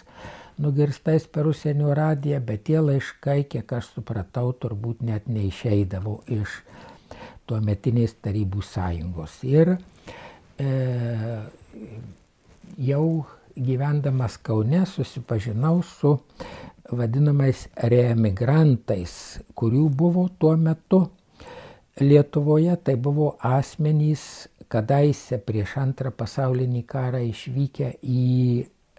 nugirstais 0.59 1.27
per 1.27 1.49
užsienio 1.51 1.95
radiją, 1.97 2.41
bet 2.47 2.65
tie 2.69 2.81
laiškai, 2.81 3.45
kiek 3.51 3.73
aš 3.79 3.91
supratau, 3.97 4.53
turbūt 4.61 5.03
net 5.07 5.27
neišeidavo 5.31 6.21
iš 6.37 6.61
tuo 7.49 7.61
metinės 7.61 8.17
tarybų 8.25 8.63
sąjungos. 8.65 9.41
Ir 9.49 9.75
e, 10.59 10.71
jau 12.79 13.07
gyvendamas 13.55 14.39
Kaune 14.43 14.85
susipažinau 14.87 15.83
su 15.87 16.17
vadinamais 16.95 17.67
reemigrantais, 17.91 19.41
kurių 19.57 19.89
buvo 19.91 20.29
tuo 20.39 20.57
metu 20.57 21.07
Lietuvoje, 22.01 22.75
tai 22.83 22.97
buvo 22.99 23.37
asmenys 23.39 24.49
kadaise 24.67 25.39
prieš 25.39 25.77
antrą 25.79 26.11
pasaulinį 26.11 26.81
karą 26.91 27.21
išvykę 27.29 27.93
į 28.03 28.25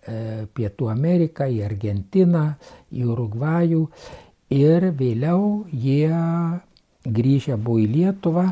Pietų 0.05 0.89
Ameriką, 0.91 1.47
į 1.49 1.63
Argentiną, 1.65 2.45
į 2.93 3.07
Urugvajų 3.09 3.83
ir 4.53 4.91
vėliau 4.93 5.65
jie 5.71 6.13
grįžę 7.05 7.57
buvo 7.57 7.79
į 7.79 7.87
Lietuvą, 7.89 8.45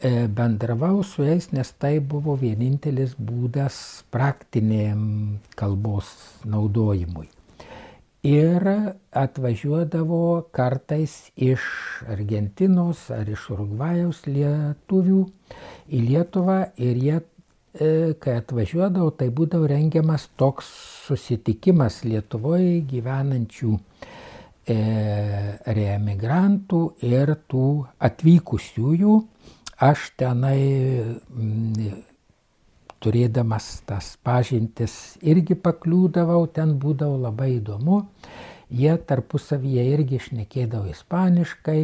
e, 0.00 0.26
bendravau 0.28 1.02
su 1.04 1.24
jais, 1.24 1.52
nes 1.52 1.72
tai 1.78 1.98
buvo 2.00 2.36
vienintelis 2.36 3.16
būdas 3.16 4.04
praktiniam 4.10 5.38
kalbos 5.56 6.12
naudojimui. 6.44 7.28
Ir 8.26 8.64
atvažiuodavo 9.14 10.48
kartais 10.50 11.30
iš 11.36 11.62
Argentinos 12.10 13.06
ar 13.14 13.28
iš 13.30 13.50
Urugvajaus 13.54 14.24
lietuvių 14.26 15.20
į 15.86 16.00
Lietuvą 16.08 16.58
ir 16.76 16.96
jie, 16.96 17.20
e, 17.20 17.35
kai 18.22 18.38
atvažiuodavo, 18.40 19.10
tai 19.18 19.28
būdavo 19.34 19.68
rengiamas 19.70 20.28
toks 20.40 20.68
susitikimas 21.06 22.02
Lietuvoje 22.06 22.80
gyvenančių 22.88 23.72
e, 23.76 24.76
reemigrantų 25.78 26.82
ir 27.06 27.34
tų 27.50 27.68
atvykusiųjų. 28.08 29.16
Aš 29.86 30.10
tenai 30.16 30.60
m, 31.04 32.00
turėdamas 33.04 33.68
tas 33.86 34.14
pažintis 34.24 35.16
irgi 35.20 35.58
pakliūdavau, 35.60 36.46
ten 36.48 36.78
būdavo 36.80 37.20
labai 37.26 37.56
įdomu. 37.58 38.06
Jie 38.72 38.96
tarpusavyje 38.98 39.84
irgi 39.92 40.18
šnekėdavo 40.24 40.90
ispaniškai, 40.90 41.80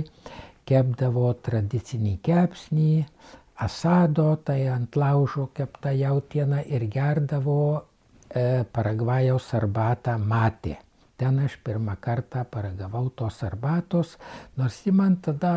kepdavo 0.66 1.28
tradicinį 1.44 2.16
kepsnį, 2.24 3.05
asado, 3.56 4.36
tai 4.44 4.66
ant 4.68 4.96
laužo 4.96 5.50
kepta 5.54 5.92
jautiena 5.92 6.62
ir 6.66 6.86
gerdavo 6.90 7.58
e, 8.30 8.64
Paragvajaus 8.64 9.52
arbatą 9.54 10.16
matė. 10.18 10.78
Ten 11.16 11.38
aš 11.44 11.58
pirmą 11.62 11.94
kartą 12.00 12.42
paragavau 12.50 13.10
tos 13.14 13.42
arbatos, 13.46 14.16
nors 14.56 14.80
ji 14.82 14.92
man 14.92 15.20
tada 15.22 15.52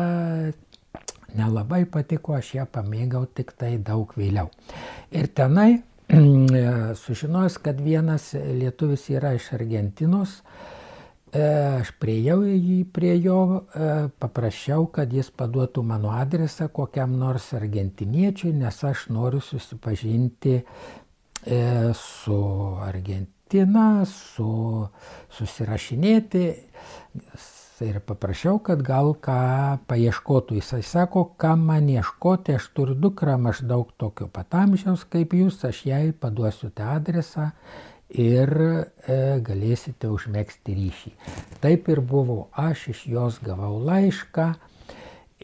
nelabai 1.34 1.84
patiko, 1.90 2.36
aš 2.36 2.54
ją 2.60 2.68
pamėgau 2.70 3.24
tik 3.34 3.52
tai 3.58 3.74
daug 3.78 4.12
vėliau. 4.16 4.50
Ir 5.10 5.32
tenai 5.34 5.82
sužinojęs, 7.02 7.58
kad 7.64 7.82
vienas 7.82 8.30
lietuvis 8.36 9.08
yra 9.10 9.34
iš 9.34 9.50
Argentinos, 9.58 10.38
e, 10.38 10.75
aš 11.34 11.90
priejau 12.00 12.42
jį 12.46 12.82
prie 12.94 13.16
jo, 13.18 13.38
e, 13.74 14.08
paprašiau, 14.22 14.86
kad 14.92 15.12
jis 15.12 15.32
paduotų 15.34 15.82
mano 15.82 16.14
adresą 16.14 16.68
kokiam 16.72 17.16
nors 17.18 17.52
argentiniečiui, 17.58 18.54
nes 18.56 18.84
aš 18.84 19.08
noriu 19.10 19.40
susipažinti 19.42 20.60
e, 20.60 21.62
su 21.94 22.42
Argentina 22.82 23.34
Tina, 23.46 24.02
su, 24.10 24.88
susirašinėti 25.30 26.46
ir 27.86 27.98
paprašiau, 28.08 28.58
kad 28.66 28.80
gal 28.82 29.12
ką 29.22 29.36
paieškotų. 29.86 30.56
Jisai 30.58 30.80
sako, 30.82 31.22
ką 31.38 31.52
man 31.60 31.86
ieškoti, 31.92 32.56
aš 32.58 32.66
turiu 32.74 32.96
dukrą 32.98 33.36
maždaug 33.38 33.92
tokio 34.00 34.26
pat 34.32 34.56
amžiaus 34.58 35.04
kaip 35.12 35.36
jūs, 35.38 35.60
aš 35.68 35.84
jai 35.86 36.08
paduosiu 36.10 36.72
tą 36.74 36.88
adresą 36.96 37.52
ir 38.10 38.52
e, 38.58 39.40
galėsite 39.42 40.08
užmėgsti 40.12 40.76
ryšį. 40.76 41.12
Taip 41.62 41.88
ir 41.90 42.00
buvo, 42.00 42.46
aš 42.52 42.88
iš 42.94 43.02
jos 43.10 43.40
gavau 43.44 43.80
laišką 43.82 44.52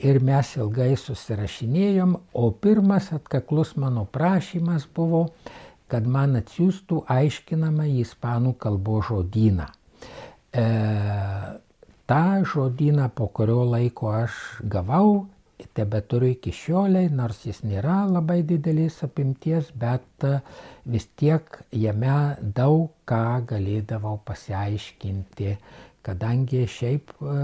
ir 0.03 0.21
mes 0.25 0.55
ilgai 0.57 0.95
susirašinėjom, 0.97 2.17
o 2.35 2.51
pirmas 2.51 3.11
atkaklus 3.13 3.75
mano 3.77 4.05
prašymas 4.05 4.87
buvo, 4.95 5.29
kad 5.93 6.07
man 6.09 6.39
atsiųstų 6.41 7.03
aiškinamą 7.13 7.91
į 7.91 7.99
ispanų 8.07 8.55
kalbos 8.63 9.11
žodyną. 9.11 9.69
E, 10.53 10.65
tą 12.09 12.25
žodyną 12.49 13.11
po 13.15 13.29
kurio 13.29 13.65
laiko 13.69 14.09
aš 14.23 14.39
gavau, 14.63 15.27
tebe 15.77 16.01
turiu 16.09 16.33
iki 16.35 16.53
šioliai, 16.55 17.11
nors 17.13 17.45
jis 17.47 17.63
nėra 17.67 18.03
labai 18.11 18.41
didelės 18.49 19.01
apimties, 19.07 19.71
bet 19.77 20.27
vis 20.85 21.09
tiek 21.21 21.59
jame 21.85 22.19
daug 22.59 22.91
ką 23.09 23.25
galėdavau 23.53 24.19
pasiaiškinti, 24.27 25.57
kadangi 26.07 26.67
šiaip 26.67 27.15
e, 27.23 27.39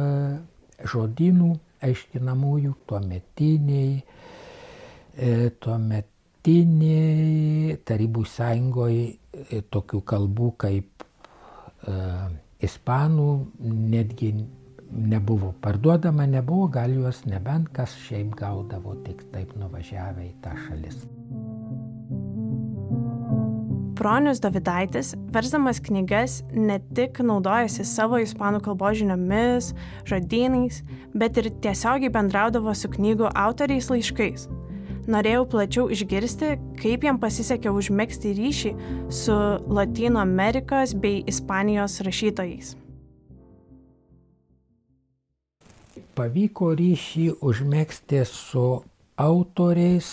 žodynų 0.93 1.51
aiškinamųjų 1.89 2.77
tuometiniai, 2.91 3.99
e, 3.99 5.51
tuomet 5.63 6.15
dabartinėj 6.49 7.77
Tarybų 7.85 8.25
sąjungoje 8.25 9.61
tokių 9.71 10.01
kalbų 10.05 10.53
kaip 10.57 11.05
ispanų 12.63 13.29
netgi 13.61 14.33
nebuvo 14.93 15.53
parduodama, 15.61 16.27
nebuvo, 16.27 16.69
gal 16.73 16.93
juos 16.93 17.25
nebent 17.29 17.69
kas 17.77 17.95
šiaip 18.07 18.35
gaudavo 18.39 18.95
tik 19.07 19.23
taip 19.33 19.55
nuvažiavę 19.59 20.27
į 20.29 20.35
tą 20.45 20.55
šalis. 20.67 21.03
Bronius 23.99 24.39
Davidaitis, 24.39 25.17
versdamas 25.35 25.81
knygas, 25.83 26.39
ne 26.55 26.79
tik 26.95 27.19
naudojasi 27.19 27.83
savo 27.83 28.21
ispanų 28.23 28.63
kalbos 28.63 29.01
žiniomis, 29.01 29.73
žodynais, 30.07 30.85
bet 31.19 31.41
ir 31.43 31.51
tiesiogiai 31.65 32.13
bendraudavo 32.15 32.75
su 32.79 32.91
knygų 32.95 33.33
autoriais 33.35 33.91
laiškais 33.91 34.47
norėjau 35.09 35.47
plačiau 35.49 35.87
išgirsti, 35.93 36.57
kaip 36.81 37.07
jam 37.07 37.19
pasisekė 37.21 37.73
užmėgsti 37.73 38.35
ryšį 38.37 38.75
su 39.15 39.39
Latino 39.73 40.21
Amerikos 40.21 40.95
bei 40.95 41.23
Ispanijos 41.33 42.01
rašytojais. 42.05 42.77
Pavyko 46.19 46.73
ryšį 46.79 47.27
užmėgsti 47.51 48.25
su 48.27 48.65
autoriais 49.25 50.09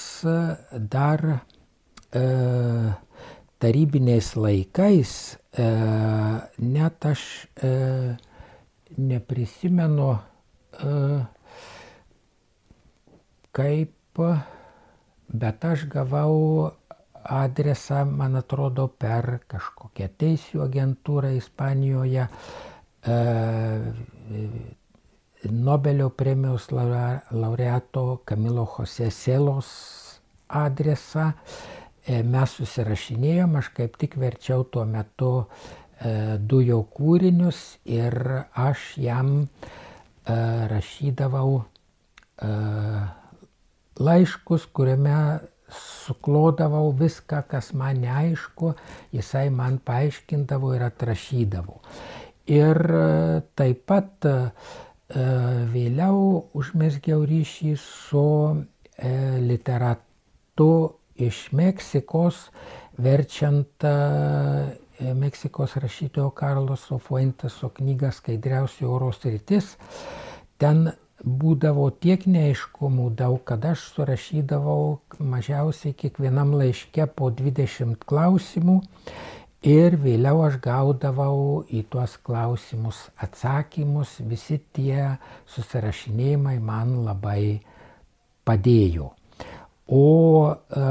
dar 0.96 1.24
e, 1.34 2.24
tarybiniais 3.66 4.32
laikais. 4.38 5.14
E, 5.58 5.68
net 6.62 7.10
aš 7.10 7.24
e, 7.58 7.72
neprisimenu, 8.98 10.10
e, 10.78 10.96
kaip 13.56 14.22
bet 15.28 15.66
aš 15.66 15.86
gavau 15.92 16.72
adresą, 17.26 18.06
man 18.06 18.38
atrodo, 18.38 18.88
per 18.88 19.40
kažkokią 19.50 20.10
teisų 20.22 20.62
agentūrą 20.68 21.32
Ispanijoje, 21.40 22.28
e, 22.28 23.18
Nobelio 25.52 26.10
premijos 26.10 26.70
laureato 26.72 28.22
Kamilo 28.26 28.66
Jose 28.66 29.12
Selos 29.12 29.70
adresą. 30.50 31.32
E, 32.06 32.22
mes 32.22 32.52
susirašinėjom, 32.60 33.56
aš 33.58 33.72
kaip 33.78 33.98
tik 33.98 34.18
verčiau 34.22 34.64
tuo 34.70 34.84
metu 34.86 35.32
e, 35.42 36.38
du 36.38 36.60
jo 36.62 36.84
kūrinius 36.94 37.80
ir 37.90 38.14
aš 38.54 38.92
jam 39.02 39.32
e, 39.42 39.48
rašydavau 40.70 41.64
laiškus, 43.96 44.66
kuriame 44.76 45.18
suklodavau 45.72 46.92
viską, 47.00 47.42
kas 47.50 47.72
man 47.74 48.02
neaišku, 48.04 48.74
jisai 49.16 49.50
man 49.50 49.80
paaiškindavo 49.86 50.74
ir 50.76 50.86
atrašydavo. 50.90 51.80
Ir 52.54 52.78
taip 53.58 53.86
pat 53.90 54.28
e, 54.30 54.36
vėliau 55.14 56.50
užmesgiau 56.58 57.26
ryšį 57.30 57.76
su 57.78 58.26
e, 58.98 59.12
literatu 59.40 60.72
iš 61.16 61.52
Meksikos, 61.54 62.50
verčiant 62.98 63.86
Meksikos 65.00 65.76
rašytojo 65.76 66.32
Karloso 66.32 66.98
Fuenteso 66.98 67.70
knygą 67.70 68.12
Skaidriausių 68.16 68.88
oro 68.88 69.12
sritis. 69.12 69.76
Ten 70.58 70.90
būdavo 71.24 71.90
tiek 72.00 72.26
neaiškumų 72.28 73.10
daug, 73.20 73.40
kad 73.48 73.66
aš 73.66 73.88
surašydavau 73.96 75.00
mažiausiai 75.20 75.96
kiekvienam 75.98 76.54
laiške 76.56 77.08
po 77.16 77.32
20 77.32 78.06
klausimų 78.06 78.82
ir 79.66 79.98
vėliau 79.98 80.44
aš 80.46 80.60
gaudavau 80.62 81.64
į 81.74 81.84
tuos 81.90 82.16
klausimus 82.22 83.00
atsakymus, 83.26 84.20
visi 84.30 84.60
tie 84.76 85.16
susirašinėjimai 85.56 86.60
man 86.62 86.94
labai 87.08 87.60
padėjo. 88.46 89.10
O 89.90 90.06
e, 90.54 90.86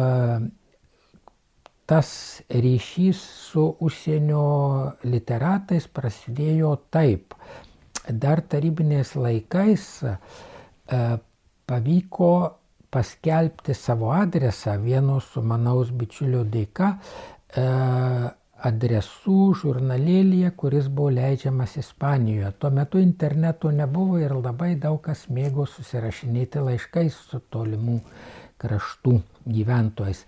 tas 1.86 2.10
ryšys 2.50 3.22
su 3.50 3.68
užsienio 3.84 4.44
literatais 5.06 5.86
prasidėjo 5.86 6.74
taip 6.94 7.34
dar 8.08 8.42
tarybiniais 8.42 9.14
laikais 9.16 9.88
e, 10.02 10.16
pavyko 11.66 12.30
paskelbti 12.94 13.74
savo 13.74 14.12
adresą 14.14 14.76
vieno 14.82 15.18
sumanaus 15.22 15.90
bičiulio 15.90 16.44
dėka 16.46 16.94
e, 16.94 17.68
adresų 18.68 19.38
žurnalėlyje, 19.60 20.50
kuris 20.60 20.88
buvo 20.88 21.12
leidžiamas 21.18 21.76
Ispanijoje. 21.80 22.52
Tuo 22.58 22.70
metu 22.74 23.00
interneto 23.02 23.70
nebuvo 23.70 24.20
ir 24.22 24.34
labai 24.36 24.74
daug 24.80 25.00
kas 25.04 25.26
mėgo 25.28 25.66
susirašinėti 25.68 26.62
laiškais 26.68 27.18
su 27.30 27.42
tolimų 27.52 27.98
kraštų 28.62 29.18
gyventojais. 29.56 30.24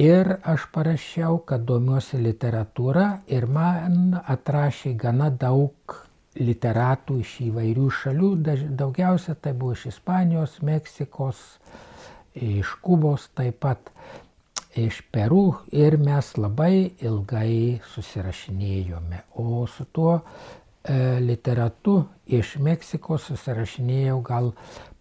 Ir 0.00 0.38
aš 0.48 0.66
parašiau, 0.72 1.42
kad 1.48 1.66
domiuosi 1.68 2.20
literatūra 2.20 3.06
ir 3.28 3.44
man 3.46 4.16
atrašė 4.20 4.94
gana 4.96 5.28
daug 5.28 5.96
literatų 6.40 7.18
iš 7.20 7.32
įvairių 7.48 7.88
šalių, 7.92 8.30
daugiausia 8.80 9.34
tai 9.36 9.52
buvo 9.52 9.76
iš 9.76 9.90
Ispanijos, 9.92 10.60
Meksikos, 10.64 11.42
iš 12.34 12.72
Kubos 12.80 13.28
taip 13.36 13.60
pat 13.60 13.92
iš 14.76 15.02
Peru 15.10 15.54
ir 15.72 15.96
mes 16.00 16.32
labai 16.38 16.92
ilgai 17.04 17.80
susirašinėjome. 17.92 19.20
O 19.36 19.66
su 19.66 19.84
tuo 19.92 20.14
e, 20.18 21.20
literatu 21.20 21.98
iš 22.26 22.56
Meksikos 22.62 23.28
susirašinėjau 23.28 24.20
gal 24.24 24.52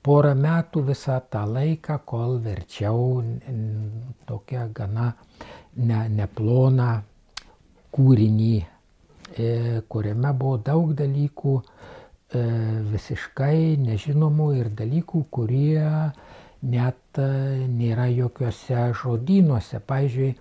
porą 0.04 0.34
metų 0.36 0.84
visą 0.90 1.20
tą 1.32 1.46
laiką, 1.48 2.00
kol 2.06 2.40
verčiau 2.44 3.22
tokią 4.28 4.68
gana 4.76 5.14
ne, 5.78 6.04
neploną 6.10 6.92
kūrinį, 7.96 8.58
e, 9.38 9.82
kuriame 9.88 10.34
buvo 10.36 10.58
daug 10.58 10.92
dalykų 10.98 11.56
e, 11.62 12.44
visiškai 12.92 13.78
nežinomų 13.86 14.52
ir 14.60 14.72
dalykų, 14.84 15.26
kurie 15.32 15.88
net 16.62 17.20
e, 17.20 17.28
nėra 17.68 18.08
jokiuose 18.12 18.88
žodynuose. 19.02 19.82
Pavyzdžiui, 19.88 20.32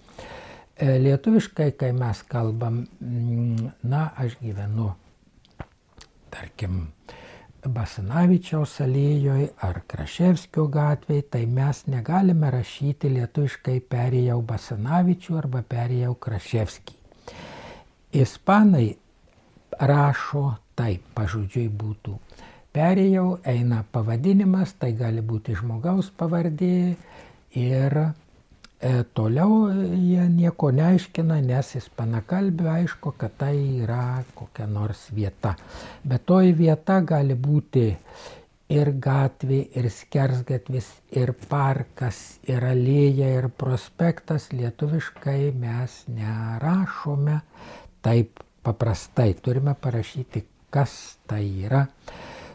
e, 0.76 0.98
lietuviškai, 1.06 1.70
kai 1.80 1.92
mes 1.96 2.22
kalbam, 2.28 2.85
mm, 3.00 3.72
na, 3.88 4.11
aš 4.20 4.37
gyvenu, 4.42 4.92
tarkim, 6.30 6.87
Basanavičiaus 7.61 8.78
alėjoje 8.80 9.50
ar 9.66 9.83
Kraševskio 9.85 10.64
gatvėje, 10.72 11.26
tai 11.35 11.42
mes 11.44 11.83
negalime 11.92 12.48
rašyti 12.54 13.11
lietuviškai 13.12 13.74
perėjau 13.85 14.38
Basanavičių 14.48 15.37
arba 15.37 15.61
perėjau 15.61 16.14
Kraševskį. 16.24 16.96
Ispanai 18.16 18.87
rašo 19.76 20.46
taip, 20.74 21.04
pažodžiui 21.14 21.68
būtų 21.68 22.16
perėjau, 22.74 23.40
eina 23.46 23.83
pavadinimas, 23.92 24.74
tai 24.78 24.92
gali 24.98 25.22
būti 25.26 25.56
žmogaus 25.59 26.11
pavardė 26.16 26.96
ir 27.59 27.96
e, 28.00 28.11
toliau 29.14 29.70
jie 29.70 30.26
nieko 30.30 30.70
neaiškina, 30.74 31.40
nes 31.46 31.74
ispanakalbių 31.80 32.68
aišku, 32.74 33.14
kad 33.18 33.35
tai 33.42 33.54
yra 33.83 34.22
kokia 34.35 34.68
nors 34.70 35.09
vieta. 35.14 35.56
Bet 36.04 36.28
toji 36.30 36.54
vieta 36.61 37.00
gali 37.02 37.35
būti 37.35 37.88
ir 38.70 38.92
gatvė, 39.02 39.64
ir 39.74 39.90
skersgatvis, 39.90 40.92
ir 41.18 41.35
parkas, 41.50 42.38
ir 42.46 42.62
alėja, 42.70 43.33
ir 43.40 43.50
prospektas. 43.50 44.52
Lietuviškai 44.54 45.50
mes 45.59 46.04
nerašome 46.06 47.40
taip 48.06 48.44
paprastai. 48.62 49.33
Turime 49.42 49.74
parašyti, 49.74 50.44
kas 50.70 50.94
tai 51.26 51.42
yra 51.66 51.88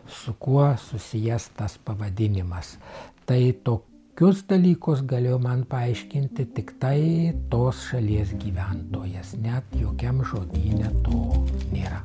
su 0.08 0.34
kuo 0.39 0.76
susijęs 0.78 1.50
tas 1.58 1.78
pavadinimas. 1.78 2.78
Tai 3.26 3.39
tokius 3.65 4.44
dalykus 4.50 5.02
galėjo 5.10 5.39
man 5.41 5.63
paaiškinti 5.70 6.46
tik 6.58 6.76
tai 6.82 7.34
tos 7.50 7.82
šalies 7.89 8.36
gyventojas, 8.41 9.36
net 9.41 9.76
jokiam 9.82 10.22
žodynė 10.26 10.91
to 11.06 11.22
nėra. 11.74 12.04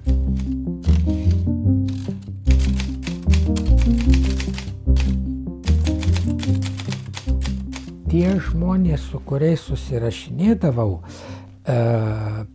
Tie 8.11 8.31
žmonės, 8.43 9.05
su 9.13 9.21
kuriais 9.23 9.63
susirašinėdavau, 9.69 10.97
e, 10.99 11.77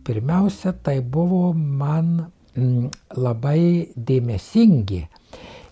pirmiausia, 0.04 0.74
tai 0.84 0.98
buvo 1.00 1.54
man 1.56 2.26
labai 3.16 3.92
dėmesingi 3.96 5.06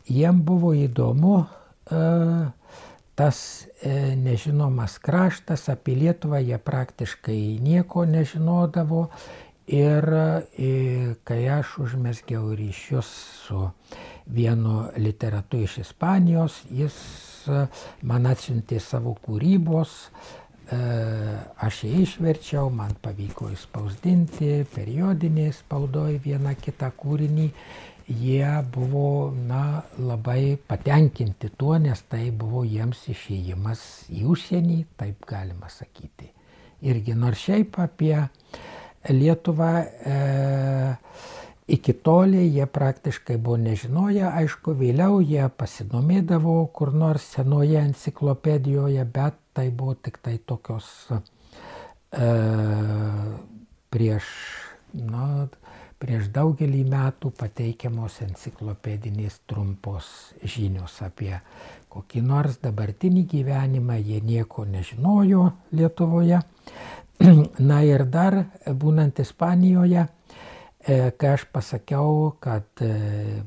jiem 0.09 0.43
buvo 0.45 0.75
įdomu 0.77 1.45
e, 1.45 2.01
tas 3.15 3.39
e, 3.83 4.17
nežinomas 4.17 4.99
kraštas, 4.99 5.69
apie 5.73 5.97
Lietuvą 5.97 6.43
jie 6.43 6.59
praktiškai 6.59 7.59
nieko 7.63 8.05
nežinodavo 8.05 9.09
ir 9.71 10.09
e, 10.13 11.15
kai 11.25 11.43
aš 11.49 11.79
užmesgiau 11.87 12.53
ryšius 12.57 13.13
su 13.47 13.69
vienu 14.27 14.89
literatu 14.97 15.61
iš 15.65 15.79
Ispanijos, 15.85 16.63
jis 16.71 16.97
man 18.09 18.25
atsiuntė 18.27 18.79
savo 18.81 19.13
kūrybos, 19.21 19.93
aš 20.73 21.83
ją 21.85 22.05
išverčiau, 22.05 22.71
man 22.73 22.95
pavyko 23.05 23.51
įspausdinti 23.53 24.65
periodinėje 24.75 25.59
spaudoje 25.59 26.23
vieną 26.25 26.55
kitą 26.61 26.89
kūrinį 26.97 27.51
jie 28.09 28.65
buvo 28.73 29.33
na, 29.49 29.83
labai 29.99 30.59
patenkinti 30.69 31.49
tuo, 31.57 31.79
nes 31.79 32.03
tai 32.09 32.31
buvo 32.31 32.65
jiems 32.65 33.07
išėjimas 33.09 33.85
į 34.13 34.25
užsienį, 34.29 34.79
taip 35.01 35.25
galima 35.29 35.71
sakyti. 35.73 36.29
Irgi 36.85 37.15
nors 37.17 37.41
šiaip 37.41 37.79
apie 37.81 38.17
Lietuvą 39.09 39.71
e, 39.85 40.19
iki 41.69 41.95
toliai 42.05 42.51
jie 42.53 42.67
praktiškai 42.69 43.37
buvo 43.37 43.57
nežinoję, 43.61 44.27
aišku, 44.29 44.77
vėliau 44.77 45.23
jie 45.25 45.49
pasidomėdavo 45.49 46.59
kur 46.77 46.93
nors 46.93 47.25
senoje 47.37 47.81
enciklopedijoje, 47.81 49.05
bet 49.05 49.41
tai 49.55 49.71
buvo 49.71 49.95
tik 49.95 50.19
tai 50.23 50.39
tokios 50.39 50.89
e, 51.11 52.29
prieš, 53.95 54.27
na, 54.99 55.47
prieš 56.03 56.29
daugelį 56.35 56.83
metų 56.91 57.31
pateikiamos 57.39 58.19
enciklopedinės 58.27 59.41
trumpos 59.49 60.11
žinios 60.43 60.99
apie 61.07 61.33
kokį 61.95 62.25
nors 62.27 62.59
dabartinį 62.63 63.23
gyvenimą, 63.31 64.01
jie 64.03 64.21
nieko 64.25 64.67
nežinojo 64.67 65.47
Lietuvoje. 65.73 66.41
Na 67.71 67.83
ir 67.87 68.05
dar, 68.11 68.41
būnant 68.67 69.21
Ispanijoje, 69.23 70.07
e, 70.07 70.97
kai 71.17 71.35
aš 71.37 71.47
pasakiau, 71.55 72.33
kad 72.43 72.67
e, 72.83 73.45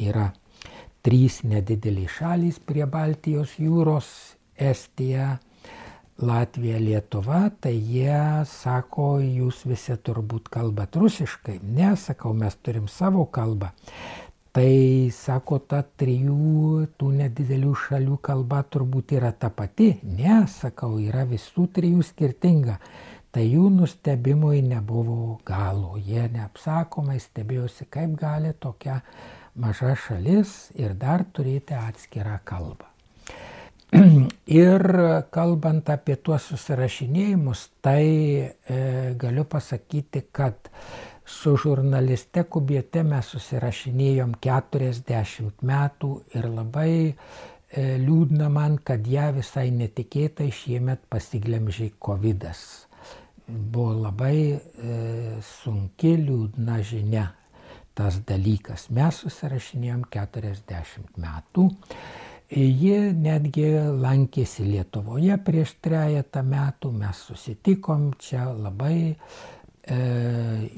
yra 0.00 0.30
trys 1.04 1.42
nedideliai 1.44 2.08
šalys 2.08 2.60
prie 2.64 2.86
Baltijos 2.86 3.58
jūros- 3.60 4.08
Estija, 4.56 5.38
Latvija, 6.22 6.78
Lietuva, 6.78 7.48
tai 7.60 7.72
jie 7.74 8.44
sako, 8.46 9.16
jūs 9.24 9.64
visi 9.66 9.96
turbūt 9.96 10.50
kalbat 10.52 10.96
rusiškai. 11.00 11.56
Ne, 11.64 11.94
sakau, 11.96 12.34
mes 12.36 12.54
turim 12.62 12.86
savo 12.88 13.24
kalbą. 13.26 13.72
Tai 14.52 14.68
sako, 15.16 15.58
ta 15.64 15.80
trijų 15.82 16.84
tų 17.00 17.08
nedidelių 17.22 17.72
šalių 17.86 18.18
kalba 18.20 18.60
turbūt 18.68 19.16
yra 19.16 19.32
ta 19.32 19.48
pati. 19.48 19.94
Ne, 20.04 20.42
sakau, 20.52 20.98
yra 21.00 21.24
visų 21.26 21.66
trijų 21.72 22.04
skirtinga. 22.04 22.76
Tai 23.32 23.46
jų 23.48 23.70
nustebimui 23.72 24.60
nebuvo 24.60 25.38
galo. 25.48 25.96
Jie 25.96 26.28
neapsakomai 26.36 27.16
stebėjosi, 27.24 27.88
kaip 27.88 28.18
gali 28.20 28.52
tokia 28.60 29.00
maža 29.56 29.96
šalis 29.96 30.68
ir 30.76 30.92
dar 31.00 31.24
turėti 31.32 31.72
atskirą 31.72 32.36
kalbą. 32.44 32.91
Ir 34.62 34.82
kalbant 35.34 35.90
apie 35.92 36.16
tuos 36.24 36.46
susirašinėjimus, 36.48 37.66
tai 37.84 38.04
e, 38.08 38.76
galiu 39.20 39.44
pasakyti, 39.44 40.24
kad 40.32 40.70
su 41.28 41.52
žurnaliste 41.60 42.46
Kubiete 42.48 43.02
mes 43.04 43.28
susirašinėjom 43.34 44.38
40 44.40 45.60
metų 45.68 46.12
ir 46.32 46.48
labai 46.48 46.94
e, 47.10 47.14
liūdna 48.00 48.48
man, 48.52 48.80
kad 48.80 49.04
ją 49.04 49.28
visai 49.36 49.68
netikėtai 49.76 50.48
šiemet 50.48 51.04
pasiglemžė 51.12 51.92
COVID. 52.00 52.48
-as. 52.48 52.64
Buvo 53.46 53.92
labai 54.08 54.36
e, 54.56 54.58
sunki, 55.44 56.16
liūdna 56.16 56.80
žinia 56.80 57.28
tas 57.94 58.22
dalykas. 58.24 58.88
Mes 58.88 59.20
susirašinėjom 59.20 60.06
40 60.08 61.18
metų. 61.20 61.68
Ji 62.52 62.96
netgi 63.16 63.64
lankėsi 63.96 64.66
Lietuvoje 64.66 65.38
prieš 65.40 65.70
trejata 65.80 66.42
metų, 66.44 66.90
mes 67.00 67.20
susitikom 67.30 68.10
čia 68.20 68.50
labai 68.52 68.96
e, 69.08 69.16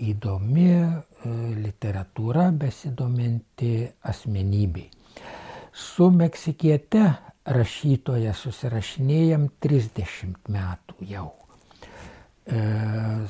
įdomi 0.07 0.69
e, 0.71 0.85
literatūra 1.65 2.53
besidominti 2.55 3.89
asmenybei. 4.07 4.87
Su 5.75 6.13
meksikiete 6.15 7.09
rašytoje 7.57 8.37
susirašinėjom 8.39 9.49
30 9.67 10.53
metų 10.55 11.09
jau. 11.11 11.33
E, 12.47 12.61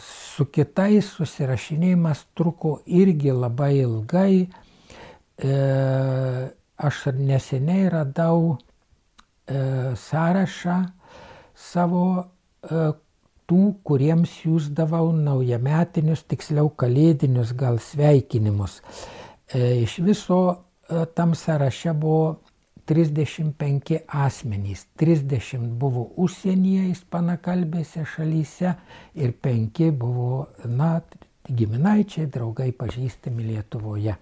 su 0.04 0.50
kitais 0.52 1.08
susirašinėjimas 1.16 2.26
truko 2.36 2.74
irgi 2.84 3.32
labai 3.32 3.72
ilgai. 3.86 4.44
E, 5.40 5.56
aš 6.76 7.06
neseniai 7.14 7.88
radau 7.92 8.54
e, 8.54 9.94
sąrašą 9.96 10.78
savo 11.54 12.04
e, 12.20 12.92
tų, 13.50 13.60
kuriems 13.84 14.32
siūsdavau 14.40 15.12
naujametinius, 15.16 16.24
tiksliau 16.28 16.70
kalėdinius 16.80 17.52
gal 17.58 17.78
sveikinimus. 17.82 18.80
E, 19.52 19.84
iš 19.84 19.98
viso 20.04 20.40
e, 20.50 21.04
tam 21.14 21.34
sąraše 21.38 21.94
buvo 21.94 22.40
35 22.88 24.02
asmenys, 24.08 24.86
30 25.00 25.70
buvo 25.80 26.10
užsienyje 26.20 26.90
ispanakalbėse 26.92 28.04
šalyse 28.04 28.74
ir 29.16 29.32
5 29.44 29.88
buvo, 29.96 30.48
na, 30.68 30.98
giminaičiai, 31.44 32.28
draugai 32.32 32.70
pažįstami 32.76 33.44
Lietuvoje. 33.50 34.16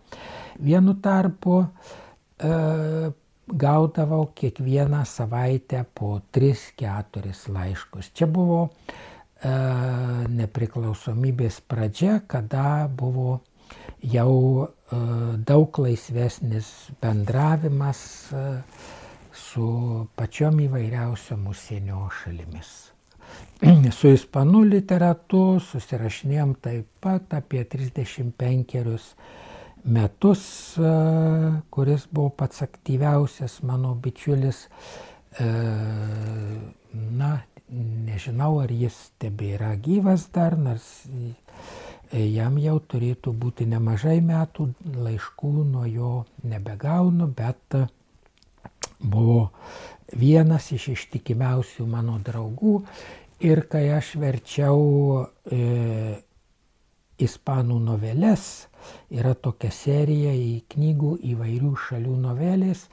Vienu 0.63 0.95
tarpu 1.03 1.61
e, 1.63 1.69
gaudavau 3.63 4.27
kiekvieną 4.35 5.05
savaitę 5.07 5.85
po 5.95 6.21
3-4 6.35 7.33
laiškus. 7.55 8.13
Čia 8.17 8.27
buvo 8.27 8.69
E, 9.43 9.51
nepriklausomybės 10.31 11.57
pradžia, 11.67 12.21
kada 12.31 12.87
buvo 12.87 13.41
jau 14.07 14.35
e, 14.63 14.69
daug 15.43 15.81
laisvesnis 15.83 16.69
bendravimas 17.03 18.03
e, 18.31 18.45
su 19.35 19.67
pačiom 20.15 20.63
įvairiausiom 20.69 21.49
užsienio 21.51 22.05
šalimis. 22.21 22.71
Su 23.99 24.13
ispanų 24.15 24.63
literatu 24.69 25.43
susirašinėjom 25.65 26.55
taip 26.63 26.87
pat 27.03 27.35
apie 27.35 27.65
35 27.67 28.79
metus, 29.85 30.43
kuris 31.71 32.07
buvo 32.11 32.31
pats 32.37 32.63
aktyviausias 32.63 33.61
mano 33.67 33.95
bičiulis. 33.95 34.67
Na, 36.93 37.31
nežinau, 38.07 38.59
ar 38.63 38.73
jis 38.73 38.99
tebėra 39.23 39.73
gyvas 39.81 40.29
dar, 40.35 40.59
nors 40.61 40.87
jam 42.13 42.59
jau 42.61 42.77
turėtų 42.85 43.33
būti 43.33 43.67
nemažai 43.67 44.21
metų, 44.21 44.69
laiškų 45.07 45.53
nuo 45.65 45.87
jo 45.89 46.13
nebegaunu, 46.45 47.31
bet 47.33 47.79
buvo 49.01 49.51
vienas 50.13 50.69
iš 50.73 50.91
ištikimiausių 50.93 51.87
mano 51.89 52.19
draugų 52.23 52.83
ir 53.43 53.65
kai 53.71 53.89
aš 53.97 54.15
verčiau 54.21 55.25
e, 55.51 56.19
ispanų 57.23 57.79
noveles, 57.83 58.69
yra 59.11 59.35
tokia 59.35 59.71
serija 59.75 60.33
į 60.37 60.63
knygų 60.73 61.17
įvairių 61.33 61.73
šalių 61.87 62.17
novelės, 62.27 62.87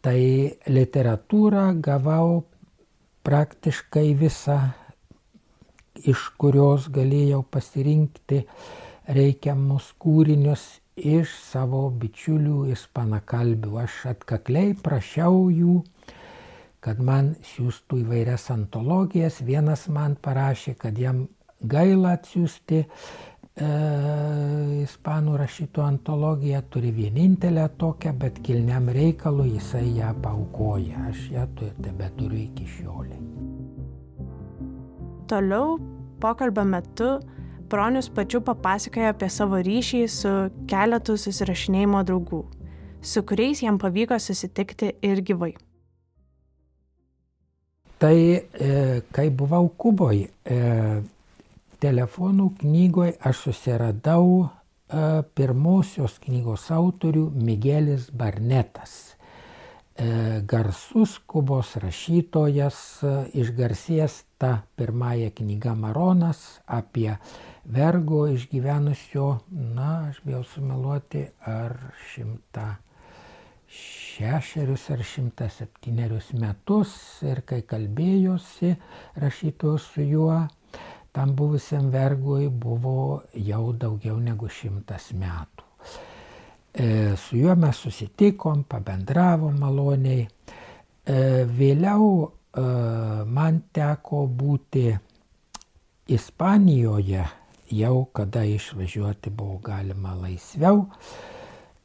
tai 0.00 0.20
literatūrą 0.66 1.66
gavau 1.84 2.44
praktiškai 3.26 4.12
visą, 4.16 4.60
iš 6.00 6.30
kurios 6.40 6.88
galėjau 6.92 7.42
pasirinkti 7.44 8.44
reikiamus 9.10 9.90
kūrinius 10.00 10.80
iš 10.96 11.32
savo 11.50 11.88
bičiulių 12.00 12.70
ispanakalbių. 12.74 13.76
Aš 13.84 13.98
atkakliai 14.14 14.74
prašiau 14.76 15.48
jų, 15.52 15.80
kad 16.84 17.00
man 17.04 17.34
siūstų 17.54 18.02
įvairias 18.04 18.48
antologijas. 18.54 19.40
Vienas 19.44 19.86
man 19.92 20.16
parašė, 20.20 20.76
kad 20.80 20.98
jam 20.98 21.26
gaila 21.60 22.16
atsiųsti 22.18 22.84
e, 23.56 23.70
ispanų 24.84 25.36
rašytų 25.40 25.82
antologiją, 25.86 26.62
turi 26.70 26.92
vienintelę 26.94 27.68
tokią, 27.80 28.12
bet 28.18 28.40
kilniam 28.46 28.88
reikalui 28.92 29.54
jisai 29.56 29.86
ją 29.98 30.12
paukoja. 30.22 31.08
Aš 31.10 31.26
ją 31.34 31.46
tebe 31.58 32.10
turiu 32.18 32.44
iki 32.44 32.68
šioliai. 32.76 33.20
Toliau 35.30 35.78
pokalbio 36.20 36.64
metu 36.66 37.18
Bronius 37.70 38.08
pačiu 38.10 38.40
papasakoja 38.42 39.12
apie 39.14 39.28
savo 39.30 39.60
ryšį 39.62 40.00
su 40.10 40.30
keletu 40.70 41.14
susirašinėjimo 41.14 42.00
draugų, 42.08 42.40
su 42.98 43.22
kuriais 43.22 43.62
jam 43.62 43.78
pavyko 43.78 44.18
susitikti 44.18 44.90
ir 45.06 45.22
gyvai. 45.22 45.52
Tai 48.00 48.16
e, 48.16 48.42
kai 49.12 49.28
buvau 49.30 49.68
Kuboje, 49.78 50.32
e, 50.42 50.58
telefonų 51.80 52.50
knygoje 52.60 53.14
aš 53.26 53.46
susiradau 53.46 54.26
e, 54.44 54.48
pirmosios 55.36 56.18
knygos 56.24 56.68
autorių 56.74 57.30
Miguelis 57.34 58.10
Barnetas. 58.12 59.16
E, 60.00 60.40
garsus 60.48 61.18
Kubos 61.28 61.74
rašytojas, 61.82 62.76
e, 63.04 63.14
išgarsėjęs 63.42 64.20
tą 64.40 64.52
pirmąją 64.80 65.32
knygą 65.40 65.74
Maronas 65.76 66.44
apie 66.66 67.16
vergo 67.64 68.26
išgyvenusio, 68.32 69.26
na, 69.50 69.90
aš 70.12 70.22
bijau 70.24 70.44
sumeluoti, 70.54 71.26
ar 71.44 71.76
šimtą 72.12 72.68
šešerius 73.70 74.88
ar 74.90 75.02
šimtą 75.06 75.46
septynerius 75.54 76.32
metus 76.34 76.94
ir 77.22 77.42
kai 77.46 77.60
kalbėjosi 77.62 78.72
rašytojas 79.22 79.86
su 79.92 80.06
juo, 80.08 80.40
tam 81.12 81.34
buvusiam 81.36 81.90
vergui 81.90 82.48
buvo 82.48 83.22
jau 83.34 83.72
daugiau 83.72 84.20
negu 84.22 84.48
šimtas 84.48 85.12
metų. 85.18 85.64
E, 86.72 87.16
su 87.16 87.36
juo 87.36 87.54
mes 87.58 87.76
susitikom, 87.82 88.64
pabendravom 88.70 89.58
maloniai. 89.58 90.26
E, 90.26 90.28
vėliau 91.44 92.26
e, 92.26 92.28
man 93.26 93.62
teko 93.74 94.26
būti 94.26 94.98
Ispanijoje, 96.10 97.24
jau 97.70 98.04
kada 98.14 98.44
išvažiuoti 98.46 99.30
buvo 99.30 99.58
galima 99.62 100.14
laisviau. 100.18 100.86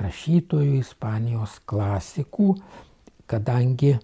rašytojų 0.00 0.78
Ispanijos 0.80 1.58
klasikų, 1.68 2.54
kadangi 3.30 3.94
e, 3.94 4.00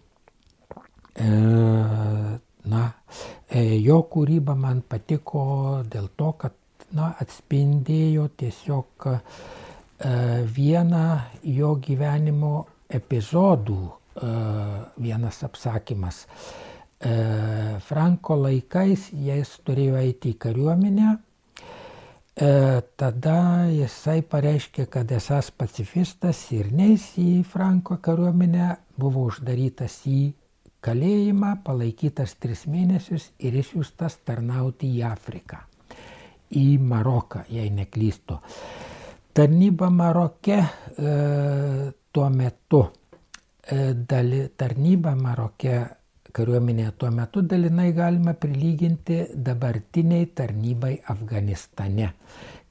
na, 2.73 2.85
e, 3.49 3.65
jo 3.83 3.99
kūryba 4.13 4.57
man 4.59 4.83
patiko 4.89 5.83
dėl 5.93 6.09
to, 6.17 6.31
kad 6.41 6.57
na, 6.97 7.13
atspindėjo 7.21 8.29
tiesiog 8.41 9.11
e, 9.13 9.19
vieną 10.57 11.05
jo 11.57 11.77
gyvenimo 11.83 12.57
epizodų, 12.87 13.83
vienas 14.97 15.43
apsakymas. 15.45 16.23
E, 17.07 17.79
Franko 17.87 18.35
laikais 18.41 19.11
jis 19.13 19.53
turėjo 19.67 19.99
eiti 20.01 20.33
į 20.33 20.39
kariuomenę, 20.43 21.11
e, 21.15 22.49
tada 22.99 23.37
jisai 23.71 24.23
pareiškė, 24.27 24.89
kad 24.91 25.13
esas 25.15 25.53
pacifistas 25.55 26.41
ir 26.57 26.73
neis 26.75 27.13
į 27.21 27.45
Franko 27.47 28.01
kariuomenę, 28.03 28.73
buvo 28.99 29.27
uždarytas 29.31 30.01
į 30.11 30.21
kalėjimą, 30.83 31.53
palaikytas 31.67 32.35
tris 32.43 32.65
mėnesius 32.71 33.31
ir 33.39 33.55
išsiųstas 33.61 34.19
tarnauti 34.27 34.91
į 34.99 35.05
Afriką, 35.07 35.61
į 36.59 36.67
Maroką, 36.83 37.45
jei 37.53 37.71
neklystu. 37.75 38.41
Tarnyba 39.37 39.93
Maroke 39.93 40.59
e, 40.59 40.67
tuo 42.11 42.29
metu, 42.33 42.83
e, 43.63 43.93
dali, 43.95 44.43
tarnyba 44.57 45.15
Maroke 45.15 45.77
kariuomenė 46.37 46.91
tuo 47.01 47.11
metu 47.15 47.43
dalinai 47.43 47.91
galima 47.97 48.35
prilyginti 48.37 49.23
dabartiniai 49.47 50.29
tarnybai 50.37 50.93
Afganistane. 51.13 52.13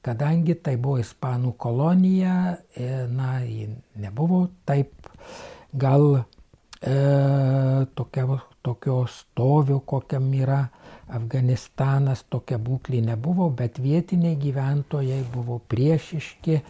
Kadangi 0.06 0.54
tai 0.62 0.76
buvo 0.78 1.00
ispanų 1.02 1.56
kolonija, 1.58 2.34
e, 2.78 2.90
na, 3.10 3.40
ji 3.42 3.66
nebuvo 3.98 4.44
taip 4.68 5.08
gal 5.74 6.20
e, 6.20 6.94
tokio, 7.98 8.38
tokio 8.62 9.00
stovio, 9.10 9.80
kokiam 9.82 10.28
yra 10.38 10.60
Afganistanas, 11.18 12.22
tokia 12.30 12.60
būklė 12.62 13.02
nebuvo, 13.08 13.48
bet 13.50 13.82
vietiniai 13.82 14.38
gyventojai 14.38 15.24
buvo 15.34 15.58
priešiški 15.70 16.60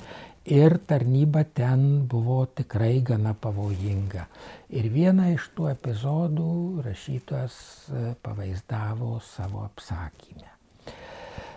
ir 0.46 0.78
tarnyba 0.86 1.44
ten 1.44 2.06
buvo 2.08 2.46
tikrai 2.46 3.00
gana 3.02 3.34
pavojinga. 3.34 4.26
Ir 4.70 4.88
vieną 4.94 5.32
iš 5.34 5.50
tų 5.56 5.70
epizodų 5.72 6.82
rašytojas 6.86 7.56
e, 7.90 8.14
pavaizdavo 8.22 9.18
savo 9.26 9.64
apsakymę. 9.66 10.50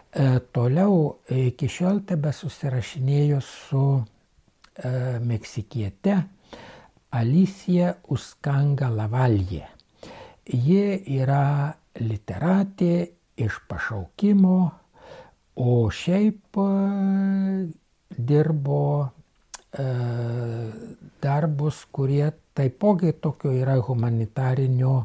E, 0.09 0.39
toliau 0.53 1.19
iki 1.29 1.69
šiol 1.69 2.01
tebe 2.09 2.33
susirašinėjo 2.33 3.41
su 3.45 3.83
e, 3.99 4.03
meksikiete 5.21 6.17
Alicija 7.13 7.93
Uskanga 8.09 8.89
Lavalje. 8.89 9.67
Ji 10.49 10.83
yra 11.19 11.73
literatė 12.01 12.93
iš 13.37 13.61
pašaukimo, 13.69 14.57
o 15.59 15.73
šiaip 15.93 16.57
dirbo 18.17 19.09
e, 19.73 19.85
darbus, 21.21 21.85
kurie 21.91 22.31
taipogi 22.57 23.13
tokio 23.21 23.51
yra 23.53 23.77
humanitarinio 23.81 24.95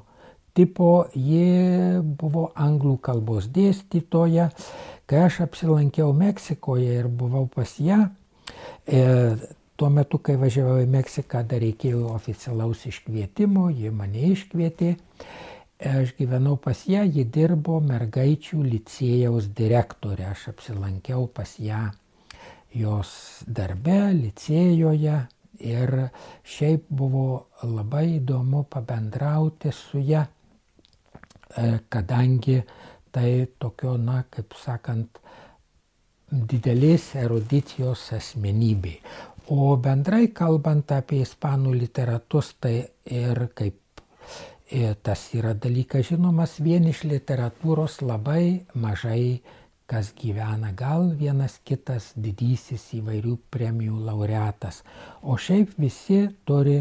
tipo. 0.55 1.07
Ji 1.15 2.01
buvo 2.03 2.51
anglų 2.55 2.99
kalbos 3.05 3.51
dėstytoja. 3.53 4.51
Kai 5.07 5.27
aš 5.27 5.43
apsilankiau 5.45 6.15
Meksikoje 6.17 7.01
ir 7.03 7.11
buvau 7.13 7.45
pas 7.51 7.77
ją, 7.79 8.07
e, 8.87 9.03
Tuo 9.75 9.89
metu, 9.91 10.21
kai 10.23 10.37
važiavau 10.39 10.77
į 10.85 10.87
Meksiką, 10.87 11.41
dar 11.51 11.59
reikėjo 11.59 12.13
oficialaus 12.15 12.85
iškvietimo, 12.87 13.65
ji 13.75 13.91
mane 13.91 14.29
iškvietė. 14.31 14.93
Aš 15.83 16.13
gyvenau 16.15 16.55
pas 16.63 16.85
ją, 16.87 17.03
ji 17.03 17.25
dirbo 17.27 17.81
mergaičių 17.83 18.61
licėjaus 18.69 19.49
direktorė. 19.59 20.29
Aš 20.31 20.47
apsilankiau 20.53 21.27
pas 21.27 21.57
ją 21.59 21.89
jos 22.75 23.11
darbe, 23.47 23.99
licėjoje 24.17 25.19
ir 25.65 25.93
šiaip 26.43 26.89
buvo 26.91 27.27
labai 27.63 28.17
įdomu 28.19 28.65
pabendrauti 28.71 29.73
su 29.73 30.03
ją, 30.03 30.25
e, 30.25 31.69
kadangi 31.89 32.59
tai 33.15 33.47
tokio, 33.59 33.95
na, 33.97 34.25
kaip 34.31 34.57
sakant, 34.59 35.21
didelės 36.31 37.13
erudicijos 37.21 38.09
asmenybė. 38.17 38.97
O 39.55 39.77
bendrai 39.77 40.33
kalbant 40.35 40.91
apie 40.97 41.21
ispanų 41.23 41.77
literatus, 41.79 42.55
tai 42.59 42.77
ir 43.05 43.47
kaip 43.55 43.79
ir 44.71 44.91
e, 44.91 44.95
tas 45.03 45.29
yra 45.37 45.55
dalykas 45.55 46.09
žinomas, 46.11 46.59
vien 46.61 46.89
iš 46.89 47.05
literatūros 47.09 48.01
labai 48.03 48.65
mažai 48.75 49.43
kas 49.87 50.13
gyvena, 50.17 50.73
gal 50.73 51.11
vienas 51.19 51.59
kitas 51.65 52.13
didysis 52.17 52.87
įvairių 52.99 53.37
premijų 53.53 53.99
laureatas. 54.07 54.81
O 55.23 55.37
šiaip 55.37 55.75
visi 55.81 56.23
turi 56.49 56.79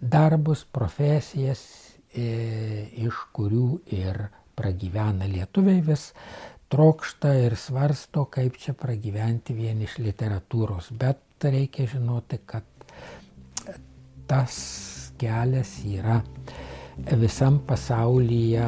darbus, 0.00 0.64
profesijas, 0.64 1.62
e, 2.08 2.88
iš 3.04 3.20
kurių 3.36 3.68
ir 3.98 4.22
pragyvena 4.58 5.28
lietuviai 5.28 5.82
vis 5.84 6.12
trokšta 6.72 7.34
ir 7.44 7.56
svarsto, 7.56 8.24
kaip 8.32 8.56
čia 8.60 8.74
pragyventi 8.76 9.56
vien 9.56 9.84
iš 9.84 9.98
literatūros. 10.00 10.90
Bet 10.96 11.44
reikia 11.44 11.86
žinoti, 11.88 12.40
kad 12.48 12.64
tas 14.28 14.56
kelias 15.20 15.78
yra 15.84 16.20
visam 17.20 17.60
pasaulyje 17.66 18.66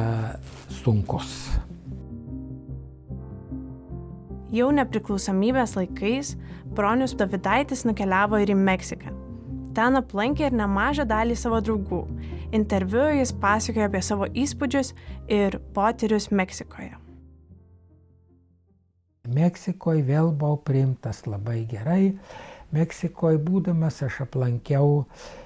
sunkus. 0.81 1.35
Jau 4.51 4.67
nepriklausomybės 4.75 5.77
laikais 5.77 6.33
Bronius 6.75 7.13
Davidaitis 7.15 7.85
nukeliavo 7.87 8.39
ir 8.43 8.51
į 8.51 8.57
Meksiką. 8.59 9.13
Ten 9.71 9.95
aplankė 9.95 10.49
ir 10.49 10.57
nemažą 10.59 11.05
dalį 11.07 11.37
savo 11.39 11.61
draugų. 11.63 12.01
Interviu 12.51 13.05
jis 13.15 13.31
pasakojo 13.31 13.87
apie 13.87 14.01
savo 14.03 14.27
įspūdžius 14.27 14.91
ir 15.31 15.55
potyrius 15.75 16.27
Meksikoje. 16.35 16.97
Meksikoje 19.31 20.03
vėl 20.03 20.33
buvau 20.35 20.59
priimtas 20.67 21.23
labai 21.29 21.61
gerai. 21.71 22.17
Meksikoje 22.75 23.39
būdamas 23.45 24.01
aš 24.03 24.25
aplankiau 24.25 25.05
mm, 25.05 25.40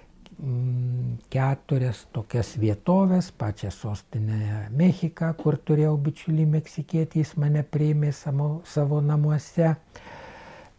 keturias 1.32 2.06
tokias 2.14 2.56
vietovės, 2.60 3.32
pačią 3.40 3.72
sostinę 3.72 4.68
Mechiką, 4.76 5.32
kur 5.40 5.58
turėjau 5.58 5.96
bičiulį 6.08 6.46
meksikietį, 6.58 7.24
jis 7.24 7.36
mane 7.40 7.64
priėmė 7.64 8.12
savo, 8.14 8.50
savo 8.68 9.02
namuose. 9.02 9.76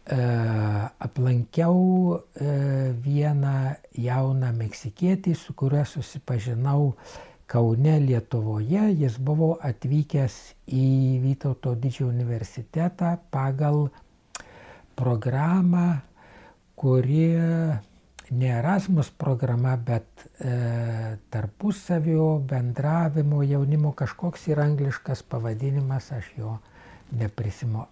E, 0.07 0.17
aplankiau 1.03 1.79
e, 2.15 2.51
vieną 3.03 3.55
jauną 3.99 4.53
meksikietį, 4.55 5.33
su 5.35 5.55
kuriuo 5.57 5.83
susipažinau 5.89 6.93
Kaune 7.47 7.97
Lietuvoje. 8.05 8.91
Jis 9.01 9.17
buvo 9.19 9.55
atvykęs 9.63 10.37
į 10.71 10.87
Vytauto 11.25 11.73
didžiojo 11.75 12.13
universitetą 12.13 13.17
pagal 13.33 13.87
programą 14.95 15.89
kuri 16.77 17.33
ne 18.29 18.47
Erasmus 18.59 19.09
programa, 19.11 19.75
bet 19.77 20.25
e, 20.39 21.17
tarpusavio 21.29 22.37
bendravimo 22.39 23.43
jaunimo 23.43 23.91
kažkoks 23.91 24.47
yra 24.51 24.65
angliškas 24.67 25.23
pavadinimas, 25.23 26.11
aš 26.11 26.31
jo 26.37 26.57
neprisimo 27.11 27.85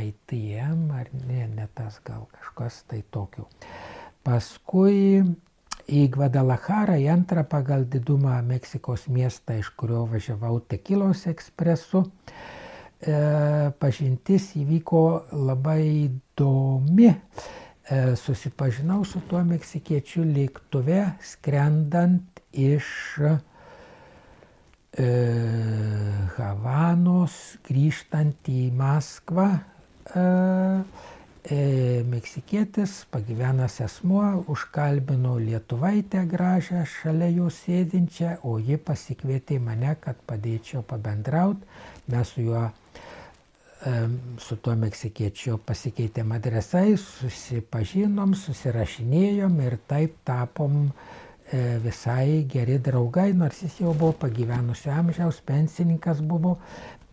ITM 0.00 0.90
ar 0.92 1.08
ne, 1.26 1.48
ne 1.48 1.66
tas 1.74 2.00
gal 2.04 2.26
kažkas 2.32 2.82
tai 2.90 3.02
tokio. 3.10 3.46
Paskui 4.22 5.22
į 5.88 6.02
Guadalajarą, 6.12 6.98
į 7.00 7.08
antrą 7.08 7.46
pagal 7.48 7.86
didumą 7.88 8.42
Meksikos 8.44 9.06
miestą, 9.08 9.56
iš 9.56 9.70
kurio 9.72 10.04
važiavau 10.10 10.60
Tekilos 10.60 11.24
ekspresu, 11.30 12.04
e, 13.00 13.70
pažintis 13.80 14.50
įvyko 14.60 15.06
labai 15.32 15.80
įdomi. 16.02 17.08
E, 17.08 17.64
susipažinau 18.20 19.04
su 19.08 19.20
tuo 19.30 19.40
meksikiečiu 19.48 20.24
lėktuve 20.28 21.00
skrendant 21.24 22.42
iš 22.52 22.88
e, 23.24 23.36
Havanos 26.36 27.36
grįžtant 27.68 28.50
į 28.52 28.68
Maskvą. 28.76 29.48
E, 30.08 30.24
e, 31.48 31.60
meksikietis, 32.08 33.06
pagyvenęs 33.12 33.80
asmuo, 33.86 34.26
užkalbino 34.52 35.36
lietuvaitę 35.40 36.24
gražią 36.28 36.84
šalia 36.88 37.30
jo 37.36 37.48
sėdinčią, 37.52 38.38
o 38.44 38.58
ji 38.58 38.76
pasikvietė 38.76 39.60
mane, 39.64 39.94
kad 40.00 40.20
padėčiau 40.28 40.84
pabendrauti. 40.84 41.64
Mes 42.12 42.34
su 42.34 42.44
juo 42.48 42.68
su 44.42 44.56
tuo 44.58 44.74
meksikiečiu 44.74 45.60
pasikeitėm 45.66 46.32
adresai, 46.34 46.96
susipažinom, 46.98 48.34
susirašinėjom 48.34 49.54
ir 49.62 49.76
taip 49.86 50.16
tapom 50.26 50.88
e, 50.88 51.78
visai 51.84 52.42
geri 52.50 52.80
draugai, 52.82 53.30
nors 53.38 53.62
jis 53.62 53.78
jau 53.84 53.94
buvo 53.94 54.16
pagyvenusio 54.26 54.90
amžiaus, 54.96 55.38
pensininkas 55.46 56.24
buvo, 56.26 56.56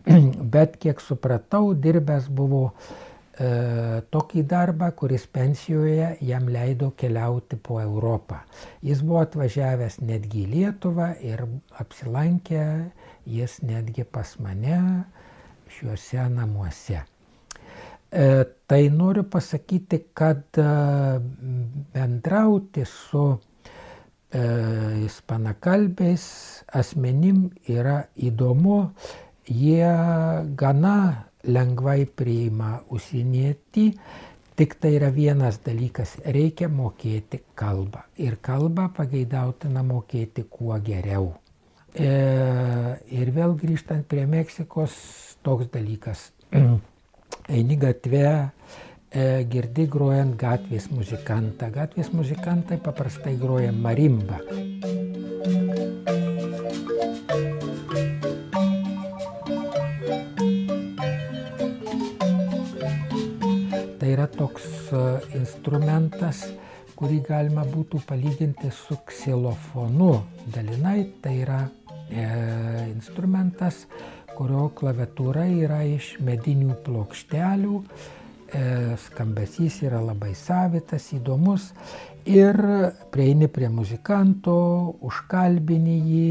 bet 0.56 0.74
kiek 0.82 1.02
supratau, 1.04 1.70
dirbęs 1.86 2.26
buvo 2.34 2.64
e, 2.72 4.02
tokį 4.10 4.46
darbą, 4.50 4.90
kuris 4.98 5.30
pensijoje 5.30 6.16
jam 6.26 6.50
leido 6.50 6.90
keliauti 6.98 7.62
po 7.62 7.78
Europą. 7.78 8.42
Jis 8.82 9.06
buvo 9.06 9.22
atvažiavęs 9.22 10.00
netgi 10.02 10.42
į 10.42 10.50
Lietuvą 10.56 11.12
ir 11.22 11.46
apsilankė 11.78 12.66
jis 13.26 13.60
netgi 13.62 14.02
pas 14.02 14.34
mane 14.42 14.82
šiuose 15.76 16.28
namuose. 16.32 17.02
E, 18.10 18.44
tai 18.66 18.88
noriu 18.88 19.24
pasakyti, 19.24 19.98
kad 20.14 20.58
e, 20.58 20.66
bendrauti 21.92 22.84
su 22.86 23.24
e, 23.34 24.42
ispanakalbės 25.04 26.26
asmenim 26.80 27.48
yra 27.68 27.98
įdomu, 28.28 28.78
jie 29.50 29.90
gana 30.62 30.96
lengvai 31.46 32.06
priima 32.06 32.76
užsienietį, 32.90 33.86
tik 34.56 34.78
tai 34.80 34.94
yra 34.96 35.10
vienas 35.14 35.58
dalykas- 35.66 36.16
reikia 36.38 36.68
mokėti 36.68 37.42
kalbą. 37.54 38.06
Ir 38.16 38.38
kalbą 38.40 38.88
pageidautina 38.96 39.82
mokėti 39.82 40.46
kuo 40.50 40.78
geriau. 40.78 41.34
E, 41.96 42.08
ir 43.16 43.30
vėl 43.32 43.54
grįžtant 43.56 44.04
prie 44.04 44.26
Meksikos, 44.28 44.92
toks 45.40 45.70
dalykas. 45.72 46.28
Eini 47.56 47.78
gatve, 47.80 48.26
e, 49.08 49.22
girdi 49.48 49.86
grojant 49.88 50.34
gatvės 50.36 50.90
muzikantą. 50.92 51.70
Gatvės 51.72 52.12
muzikantai 52.12 52.76
paprastai 52.84 53.32
groja 53.40 53.72
marimbą. 53.72 54.42
Tai 63.96 64.12
yra 64.12 64.28
toks 64.36 64.68
e, 64.92 65.02
instrumentas, 65.40 66.44
kurį 66.92 67.22
galima 67.24 67.64
būtų 67.72 68.04
palyginti 68.04 68.68
su 68.84 69.00
ksilofonu. 69.08 70.12
Dalinai 70.52 71.00
tai 71.24 71.38
yra 71.40 71.64
instrumentas, 72.10 73.86
kurio 74.36 74.68
klaviatūra 74.76 75.46
yra 75.48 75.80
iš 75.88 76.16
medinių 76.24 76.76
plokštelių, 76.86 77.80
e, 77.82 78.62
skambesys 79.06 79.80
yra 79.86 80.02
labai 80.04 80.34
savitas, 80.36 81.08
įdomus. 81.16 81.72
Ir 82.26 82.58
prieini 83.14 83.48
prie 83.48 83.68
muzikanto, 83.70 84.56
užkalbini 85.06 85.96
jį, 86.02 86.30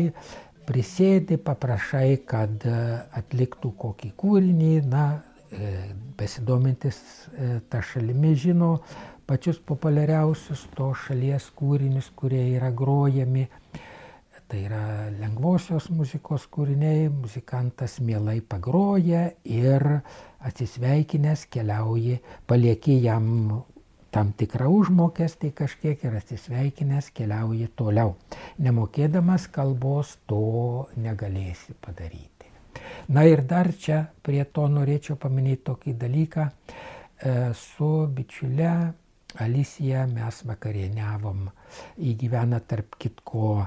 prisėdi, 0.65 1.38
paprašai, 1.38 2.17
kad 2.28 2.65
atliktų 3.15 3.71
kokį 3.80 4.11
kūrinį, 4.17 4.73
na, 4.91 5.05
e, 5.51 5.73
besidomintis 6.17 6.97
e, 6.99 7.59
tą 7.69 7.84
šalimi 7.86 8.34
žino 8.36 8.80
pačius 9.26 9.57
populiariausius 9.57 10.65
to 10.78 10.91
šalies 11.05 11.47
kūrinius, 11.57 12.11
kurie 12.17 12.43
yra 12.55 12.71
grojami. 12.71 13.47
Tai 14.48 14.60
yra 14.62 15.10
lengvosios 15.18 15.88
muzikos 15.89 16.43
kūriniai, 16.54 17.08
muzikantas 17.10 17.98
mielai 17.98 18.43
pagroja 18.46 19.32
ir 19.41 19.86
atsisveikinęs 20.46 21.48
keliauji, 21.50 22.20
palieki 22.46 23.00
jam 23.02 23.26
tam 24.14 24.30
tikrą 24.38 24.70
užmokestį 24.72 25.50
kažkiek 25.58 26.04
ir 26.06 26.20
atsisveikinęs 26.20 27.10
keliauji 27.18 27.72
toliau. 27.76 28.14
Nemokėdamas 28.62 29.50
kalbos 29.52 30.14
to 30.30 30.86
negalėsi 30.96 31.74
padaryti. 31.82 32.52
Na 33.10 33.26
ir 33.26 33.41
dar 33.50 33.72
čia 33.74 34.04
prie 34.24 34.43
to 34.46 34.68
norėčiau 34.72 35.18
paminėti 35.20 35.66
tokį 35.72 35.96
dalyką. 36.06 36.46
E, 36.48 37.34
su 37.58 37.89
bičiule 38.14 38.72
Alicija 39.43 40.06
mes 40.08 40.41
vakarieniavom. 40.48 41.50
Įgyvena 42.08 42.62
tarp 42.64 42.96
kitko 43.02 43.66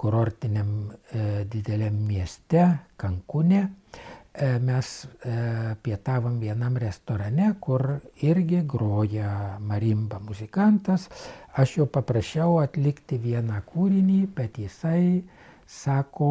kurortiniam 0.00 0.70
e, 1.12 1.44
dideliam 1.50 1.96
mieste, 2.08 2.64
Kankūne. 3.00 3.60
E, 4.32 4.46
mes 4.62 4.90
e, 5.04 5.34
pietavom 5.82 6.38
vienam 6.40 6.78
restorane, 6.80 7.50
kur 7.60 7.84
irgi 8.24 8.62
groja 8.64 9.58
marimba 9.60 10.20
muzikantas. 10.24 11.08
Aš 11.52 11.76
jo 11.80 11.86
paprašiau 11.90 12.60
atlikti 12.62 13.18
vieną 13.20 13.60
kūrinį, 13.68 14.20
bet 14.36 14.60
jisai 14.62 15.20
sako, 15.66 16.30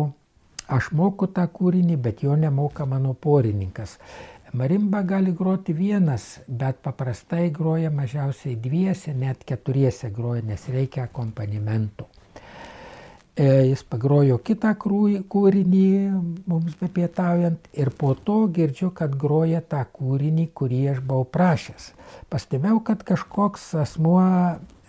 aš 0.68 0.92
moku 0.96 1.30
tą 1.36 1.46
kūrinį, 1.60 2.00
bet 2.08 2.24
jo 2.26 2.40
nemoka 2.40 2.88
mano 2.90 3.14
porininkas. 3.14 4.00
Marimba 4.58 5.04
gali 5.06 5.36
groti 5.38 5.76
vienas, 5.78 6.40
bet 6.48 6.80
paprastai 6.82 7.52
groja 7.54 7.92
mažiausiai 7.94 8.56
dviese, 8.58 9.14
net 9.14 9.44
keturiese 9.46 10.10
groja, 10.10 10.42
nes 10.42 10.66
reikia 10.74 11.06
akompanimentų. 11.06 12.08
E, 13.40 13.46
jis 13.70 13.86
pagrojo 13.88 14.36
kitą 14.44 14.74
kūrinį 14.76 15.84
mums 16.52 16.74
bepietaujant 16.82 17.70
ir 17.72 17.92
po 17.96 18.10
to 18.28 18.42
girdžiu, 18.52 18.90
kad 18.92 19.14
groja 19.22 19.62
tą 19.64 19.86
kūrinį, 19.96 20.50
kurį 20.52 20.80
aš 20.94 21.00
buvau 21.08 21.24
prašęs. 21.38 21.86
Pastebėjau, 22.34 22.82
kad 22.90 23.06
kažkoks 23.08 23.70
asmuo 23.80 24.26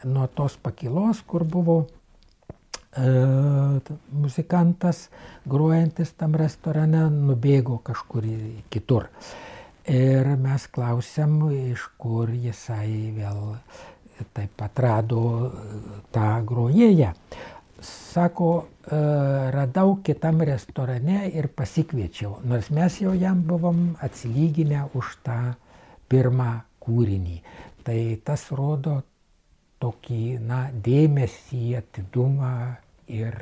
nuo 0.03 0.27
tos 0.35 0.57
pakilos, 0.59 1.21
kur 1.31 1.45
buvo 1.47 1.77
e, 1.85 3.13
muzikantas 4.25 5.05
grojantis 5.47 6.11
tam 6.19 6.35
restorane, 6.43 7.05
nubėgo 7.31 7.79
kažkur 7.87 8.27
kitur. 8.75 9.07
Ir 9.87 10.35
mes 10.43 10.67
klausiam, 10.75 11.39
iš 11.55 11.87
kur 12.03 12.35
jisai 12.35 13.15
vėl 13.15 13.55
taip 14.35 14.67
atrado 14.67 15.23
tą 16.11 16.29
grojėją. 16.51 17.15
Sako, 17.81 18.51
e, 18.85 18.99
radau 19.55 20.01
kitam 20.05 20.43
restorane 20.45 21.31
ir 21.33 21.49
pasikviečiau, 21.57 22.41
nors 22.45 22.69
mes 22.77 22.99
jau 23.01 23.15
jam 23.17 23.41
buvom 23.47 23.95
atsilyginę 24.05 24.89
už 24.95 25.15
tą 25.25 25.39
pirmą 26.09 26.51
kūrinį. 26.85 27.39
Tai 27.85 28.01
tas 28.25 28.45
rodo 28.53 28.99
tokį, 29.81 30.23
na, 30.45 30.67
dėmesį, 30.73 31.63
atidumą 31.81 32.53
ir, 33.09 33.41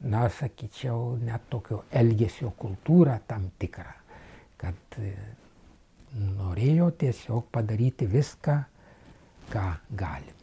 na, 0.00 0.24
sakyčiau, 0.32 1.18
net 1.20 1.44
tokio 1.52 1.84
elgesio 1.92 2.54
kultūrą 2.56 3.20
tam 3.28 3.50
tikrą 3.60 3.92
kad 4.60 4.98
e, 5.00 5.12
norėjo 6.16 6.90
tiesiog 7.00 7.50
padaryti 7.52 8.08
viską, 8.08 8.56
ką 9.52 9.66
galima. 10.02 10.35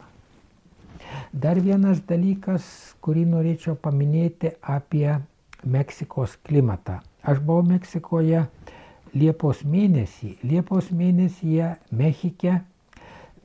Dar 1.34 1.60
vienas 1.62 2.02
dalykas, 2.10 2.66
kurį 3.04 3.26
norėčiau 3.32 3.76
paminėti 3.76 4.54
apie 4.62 5.08
Meksikos 5.64 6.38
klimatą. 6.48 7.00
Aš 7.24 7.40
buvau 7.44 7.66
Meksikoje 7.68 8.46
Liepos 9.14 9.62
mėnesį. 9.64 10.38
Liepos 10.44 10.90
mėnesyje 10.92 11.76
Mexike, 11.92 12.60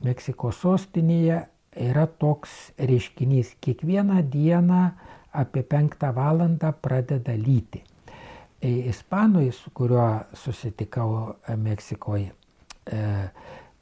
Meksikos 0.05 0.63
sostinėje 0.63 1.43
yra 1.89 2.07
toks 2.21 2.71
reiškinys. 2.79 3.53
Kiekvieną 3.61 4.23
dieną 4.33 4.89
apie 5.31 5.63
penktą 5.63 6.11
valandą 6.15 6.73
pradeda 6.81 7.35
lyti 7.37 7.83
ispanui, 8.61 9.51
su 9.51 9.71
kuriuo 9.71 10.19
susitikau 10.33 11.35
e, 11.47 11.55
Meksikoje, 11.55 12.31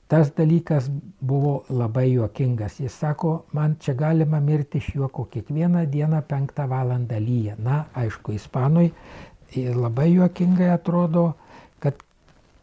tas 0.07 0.31
dalykas 0.35 0.89
buvo 1.19 1.63
labai 1.69 2.11
juokingas. 2.13 2.79
Jis 2.79 2.95
sako, 2.99 3.45
man 3.53 3.75
čia 3.79 3.93
galima 3.93 4.39
mirti 4.39 4.77
iš 4.77 4.93
juoko 4.95 5.25
kiekvieną 5.31 5.85
dieną 5.91 6.21
penktą 6.27 6.67
valandą 6.67 7.19
lyja. 7.19 7.55
Na, 7.59 7.85
aišku, 7.95 8.31
ispanui 8.31 8.91
labai 9.55 10.13
juokingai 10.13 10.69
atrodo, 10.71 11.33
kad 11.79 11.99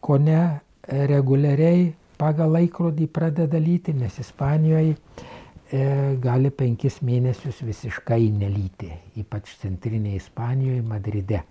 ko 0.01 0.17
ne 0.17 0.59
reguliariai 0.87 1.93
pagal 2.17 2.51
laikrodį 2.55 3.07
pradeda 3.11 3.59
lyti, 3.59 3.93
nes 3.93 4.19
Ispanijoje 4.21 4.95
e, 4.95 4.97
gali 6.21 6.51
penkis 6.53 7.01
mėnesius 7.05 7.61
visiškai 7.65 8.29
nelyti, 8.31 8.91
ypač 9.21 9.55
centrinėje 9.61 10.21
Ispanijoje, 10.23 10.81
Madride. 10.85 11.43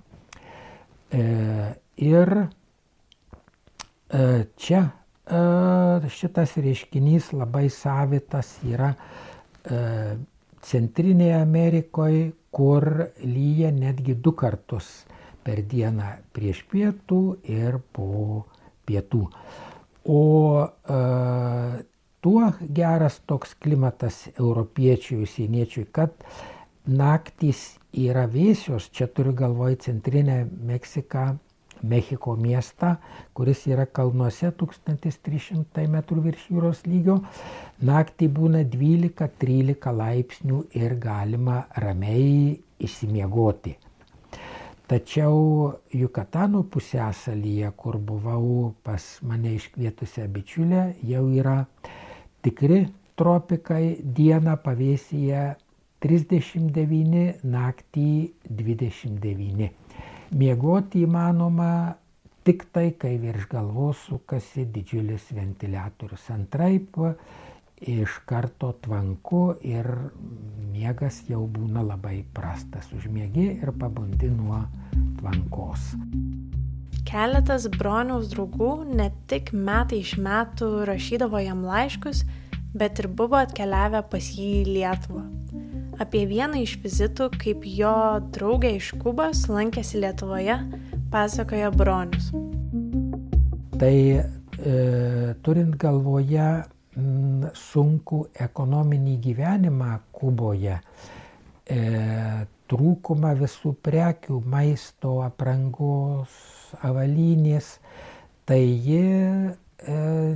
E, 1.12 1.24
ir 2.02 2.34
e, 4.08 4.22
čia 4.56 4.82
e, 4.82 5.03
šitas 5.24 6.56
reiškinys 6.60 7.30
labai 7.32 7.68
savitas 7.72 8.58
yra 8.68 8.90
Centrinėje 10.64 11.36
Amerikoje, 11.40 12.32
kur 12.54 12.86
lyja 13.20 13.70
netgi 13.74 14.14
du 14.14 14.32
kartus 14.32 14.90
per 15.44 15.60
dieną 15.68 16.10
prieš 16.36 16.62
pietų 16.70 17.20
ir 17.52 17.80
po 17.92 18.44
pietų. 18.88 19.24
O 20.08 20.20
e, 20.64 21.00
tuo 22.24 22.50
geras 22.78 23.18
toks 23.28 23.54
klimatas 23.60 24.22
europiečių, 24.38 25.22
užsieniečių, 25.26 25.86
kad 25.92 26.14
naktys 26.88 27.74
yra 27.92 28.24
vėsios, 28.30 28.88
čia 28.92 29.08
turiu 29.08 29.34
galvoj 29.36 29.78
centrinę 29.84 30.44
Meksiką, 30.70 31.34
Mexiko 31.82 32.36
miestą, 32.36 32.94
kuris 33.34 33.66
yra 33.66 33.86
kalnuose 33.86 34.50
1300 34.60 35.84
m 35.88 36.00
virš 36.26 36.46
jūros 36.50 36.84
lygio. 36.86 37.18
Naktį 37.82 38.28
būna 38.38 38.62
12-13 38.76 39.96
laipsnių 40.00 40.60
ir 40.80 40.94
galima 41.00 41.64
ramiai 41.84 42.54
išsimiegoti. 42.78 43.76
Tačiau 44.84 45.72
Jukatano 45.96 46.60
pusėsalyje, 46.68 47.70
kur 47.76 47.96
buvau 47.96 48.74
pas 48.84 49.04
mane 49.24 49.54
iškvietusią 49.56 50.26
bičiulę, 50.34 50.82
jau 51.08 51.24
yra 51.32 51.62
tikri 52.44 52.82
tropikai, 53.16 53.96
dieną 54.18 54.58
pavėsyje 54.66 55.44
39, 56.04 57.24
naktį 57.56 58.08
29. 58.60 59.83
Miegoti 60.34 61.04
įmanoma 61.06 61.94
tik 62.44 62.66
tai, 62.74 62.88
kai 62.98 63.14
virš 63.22 63.46
galvos 63.52 64.00
sukasi 64.08 64.66
didžiulis 64.74 65.30
ventiliatorius. 65.36 66.26
Antraip 66.34 66.98
iš 67.84 68.18
karto 68.26 68.72
tvanku 68.82 69.56
ir 69.62 69.86
miegas 70.72 71.22
jau 71.28 71.44
būna 71.50 71.84
labai 71.86 72.22
prastas. 72.34 72.90
Užmiegi 72.96 73.46
ir 73.62 73.72
pabundi 73.78 74.30
nuo 74.32 74.64
tvankos. 75.20 75.92
Keletas 77.04 77.68
broniaus 77.78 78.30
draugų 78.32 78.70
ne 78.96 79.10
tik 79.30 79.52
metai 79.52 80.00
iš 80.02 80.16
metų 80.18 80.70
rašydavo 80.88 81.42
jam 81.44 81.62
laiškus, 81.68 82.24
bet 82.74 82.98
ir 82.98 83.10
buvo 83.12 83.38
atkeliavę 83.38 84.02
pas 84.10 84.34
jį 84.34 84.50
į 84.62 84.72
Lietuvą. 84.72 85.24
Apie 86.02 86.24
vieną 86.26 86.58
iš 86.64 86.78
vizitų, 86.82 87.28
kaip 87.38 87.62
jo 87.70 87.94
draugė 88.34 88.72
iš 88.80 88.90
Kubos 88.98 89.44
lankėsi 89.46 90.00
Lietuvoje, 90.02 90.56
pasakoja 91.12 91.70
Bronius. 91.70 92.32
Tai 93.78 93.94
e, 93.94 94.22
turint 95.46 95.76
galvoje 95.78 96.48
sunku 97.58 98.24
ekonominį 98.46 99.14
gyvenimą 99.22 99.92
Kuboje, 100.14 100.80
e, 101.70 101.78
trūkumą 102.70 103.34
visų 103.38 103.74
prekių, 103.86 104.40
maisto, 104.50 105.20
aprangos, 105.22 106.34
avalynės, 106.82 107.76
tai 108.46 108.62
ji 108.64 109.04
e, 109.04 109.54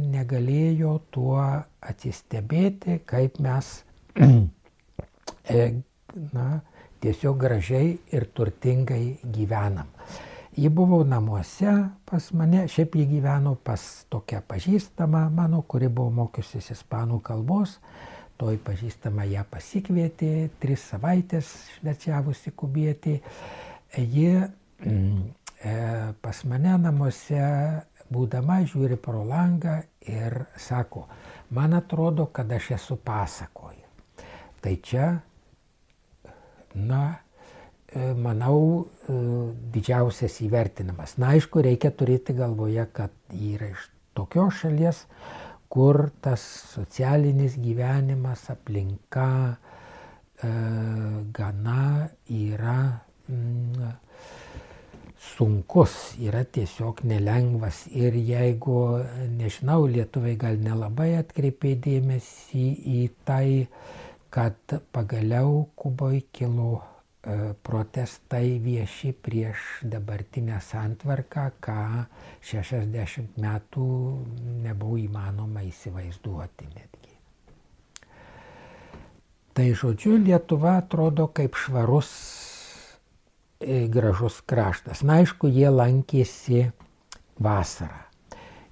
negalėjo 0.07 0.95
tuo 1.11 1.43
atsistebėti, 1.83 3.01
kaip 3.07 3.43
mes 3.43 3.75
na, 6.33 6.61
tiesiog 7.01 7.39
gražiai 7.39 7.93
ir 8.13 8.27
turtingai 8.35 9.19
gyvenam. 9.23 9.91
Ji 10.59 10.69
buvo 10.69 11.05
namuose 11.05 11.73
pas 12.05 12.33
mane, 12.33 12.65
šiaip 12.69 12.97
ji 12.99 13.05
gyveno 13.07 13.55
pas 13.55 13.83
tokią 14.11 14.41
pažįstamą 14.49 15.29
mano, 15.31 15.63
kuri 15.63 15.89
buvo 15.89 16.11
mokiusis 16.25 16.73
ispanų 16.75 17.21
kalbos. 17.23 17.77
Toj 18.39 18.59
pažįstama 18.67 19.27
ją 19.27 19.45
pasikvietė, 19.51 20.49
tris 20.63 20.83
savaitės 20.91 21.53
švečiavusi 21.77 22.53
kubietį. 22.59 23.15
Ji 23.99 24.29
mm, 24.39 25.23
e, 25.63 25.77
pas 26.23 26.43
mane 26.51 26.77
namuose, 26.83 27.47
būdama, 28.11 28.61
žiūri 28.67 28.99
pro 29.03 29.23
langą 29.27 29.81
ir 30.07 30.41
sako, 30.57 31.07
man 31.55 31.75
atrodo, 31.79 32.29
kad 32.33 32.51
aš 32.53 32.73
esu 32.79 32.99
pasakoje. 33.05 33.85
Tai 34.63 34.75
čia, 34.83 35.09
na, 36.75 37.19
E, 37.89 38.13
manau, 38.13 38.91
e, 39.09 39.15
didžiausias 39.73 40.35
įvertinimas. 40.45 41.15
Na, 41.17 41.31
aišku, 41.33 41.63
reikia 41.65 41.89
turėti 41.97 42.35
galvoje, 42.37 42.85
kad 42.93 43.15
yra 43.33 43.71
iš 43.73 43.87
tokios 44.19 44.59
šalies, 44.61 45.07
kur 45.73 46.11
tas 46.21 46.45
socialinis 46.75 47.57
gyvenimas, 47.57 48.43
aplinka 48.53 49.31
e, 49.49 50.51
gana 51.33 51.87
yra 52.29 52.77
mm, 53.33 53.89
sunkus, 55.31 55.97
yra 56.21 56.45
tiesiog 56.45 57.01
nelengvas. 57.09 57.87
Ir 57.89 58.21
jeigu, 58.21 58.83
nežinau, 59.41 59.87
lietuviai 59.89 60.37
gal 60.37 60.61
nelabai 60.61 61.15
atkreipė 61.23 61.73
dėmesį 61.89 62.69
į 63.01 63.07
tai, 63.25 63.65
kad 64.31 64.79
pagaliau 64.93 65.69
Kuboje 65.77 66.27
kilo 66.33 66.83
E, 67.19 67.55
protestai 67.63 68.59
vieši 68.63 69.11
prieš 69.13 69.83
dabartinę 69.83 70.61
santvarką, 70.63 71.49
ką 71.61 71.81
60 72.47 73.41
metų 73.43 73.87
nebuvo 74.63 74.97
įmanoma 75.03 75.65
įsivaizduoti 75.67 76.69
netgi. 76.71 77.17
Tai 79.53 79.67
žodžiu, 79.81 80.15
Lietuva 80.23 80.77
atrodo 80.79 81.27
kaip 81.35 81.59
švarus, 81.59 82.13
e, 83.61 83.89
gražus 83.91 84.39
kraštas. 84.47 85.03
Na, 85.03 85.19
aišku, 85.19 85.51
jie 85.51 85.73
lankėsi 85.75 86.69
vasarą. 87.43 88.07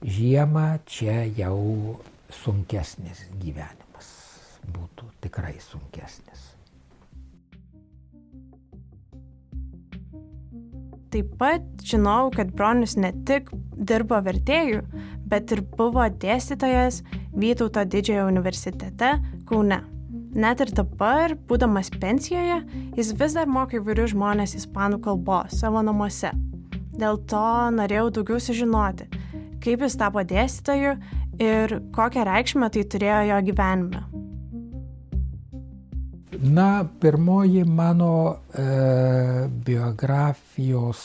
Žiemą 0.06 0.68
čia 0.86 1.24
jau 1.34 1.98
sunkesnis 2.30 3.26
gyvenimas 3.42 3.85
būtų, 4.74 5.08
tikrai 5.24 5.56
sunkesnis. 5.62 6.52
Taip 11.14 11.36
pat 11.40 11.62
žinau, 11.86 12.30
kad 12.34 12.50
bronius 12.52 12.96
ne 12.98 13.12
tik 13.28 13.48
dirbo 13.88 14.18
vertėjų, 14.20 14.82
bet 15.30 15.52
ir 15.54 15.62
buvo 15.76 16.04
dėstytojas 16.10 17.02
Vytauto 17.36 17.84
didžiojo 17.84 18.26
universitete 18.30 19.14
Kaune. 19.48 19.82
Net 20.36 20.60
ir 20.60 20.72
dabar, 20.76 21.32
būdamas 21.48 21.88
pensijoje, 22.00 22.58
jis 22.96 23.14
vis 23.16 23.36
dar 23.36 23.48
mokė 23.48 23.78
įvairius 23.80 24.12
žmonės 24.12 24.56
ispanų 24.58 25.00
kalbos 25.04 25.56
savo 25.60 25.80
namuose. 25.84 26.34
Dėl 26.96 27.20
to 27.28 27.46
norėjau 27.76 28.10
daugiau 28.18 28.40
sužinoti, 28.40 29.08
kaip 29.64 29.84
jis 29.84 29.96
tapo 30.00 30.24
dėstytoju 30.24 30.94
ir 31.40 31.80
kokią 31.96 32.28
reikšmę 32.28 32.72
tai 32.72 32.84
turėjo 32.92 33.24
jo 33.30 33.42
gyvenime. 33.50 34.25
Na, 36.32 36.84
pirmoji 37.00 37.64
mano 37.64 38.38
e, 38.50 38.62
biografijos 39.48 41.02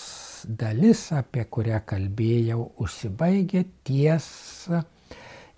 dalis, 0.50 1.12
apie 1.14 1.46
kurią 1.46 1.84
kalbėjau, 1.86 2.64
užsibaigė 2.82 3.62
ties 3.86 4.26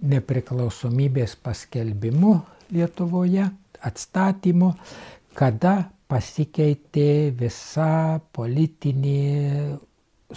nepriklausomybės 0.03 1.37
paskelbimu 1.39 2.33
Lietuvoje, 2.75 3.47
atstatymu, 3.87 4.73
kada 5.37 5.73
pasikeitė 6.11 7.31
visa 7.39 8.19
politinė, 8.35 9.79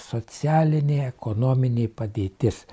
socialinė, 0.00 1.06
ekonominė 1.08 1.88
padėtis. 1.88 2.64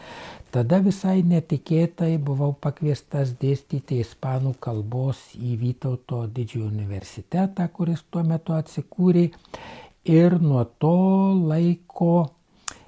Tada 0.54 0.78
visai 0.86 1.24
netikėtai 1.26 2.20
buvau 2.22 2.54
pakviestas 2.54 3.34
dėstyti 3.42 3.98
ispanų 4.04 4.54
kalbos 4.62 5.18
į 5.34 5.56
Vytauto 5.62 6.28
didžiojo 6.30 6.68
universitetą, 6.70 7.68
kuris 7.74 8.04
tuo 8.12 8.24
metu 8.28 8.54
atsikūrė. 8.54 9.32
Ir 10.14 10.40
nuo 10.44 10.64
to 10.84 10.94
laiko 11.48 12.30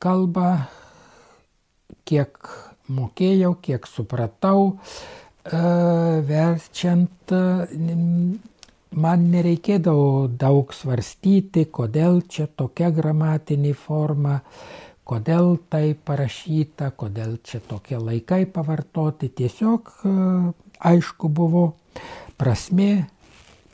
kalbą, 0.00 0.50
kiek 2.08 2.48
mokėjau, 2.88 3.50
kiek 3.60 3.88
supratau, 3.90 4.62
e, 5.44 5.60
verčiant, 6.30 7.34
man 8.96 9.26
nereikėdavo 9.34 10.30
daug 10.40 10.72
svarstyti, 10.72 11.66
kodėl 11.68 12.22
čia 12.24 12.46
tokia 12.48 12.88
gramatinė 12.88 13.74
forma, 13.76 14.38
kodėl 15.04 15.58
tai 15.68 15.92
parašyta, 15.92 16.94
kodėl 16.96 17.36
čia 17.44 17.60
tokie 17.68 18.00
laikai 18.00 18.46
pavartoti. 18.48 19.28
Tiesiog 19.28 19.92
e, 19.92 20.14
aišku 20.88 21.28
buvo 21.28 21.66
prasme 22.40 23.10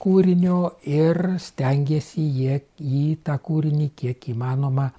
kūrinio 0.02 0.58
ir 0.88 1.36
stengiasi 1.42 2.24
jie 2.38 2.58
į 2.78 3.04
tą 3.24 3.38
kūrinį 3.46 3.88
kiek 3.96 4.28
įmanoma 4.32 4.90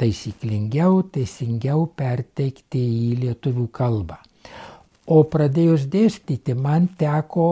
taisyklingiau, 0.00 1.02
teisingiau 1.14 1.86
perteikti 1.96 2.82
į 3.10 3.12
lietuvių 3.24 3.68
kalbą. 3.74 4.18
O 5.12 5.20
pradėjus 5.28 5.84
dėstyti, 5.92 6.54
man 6.56 6.88
teko 6.98 7.48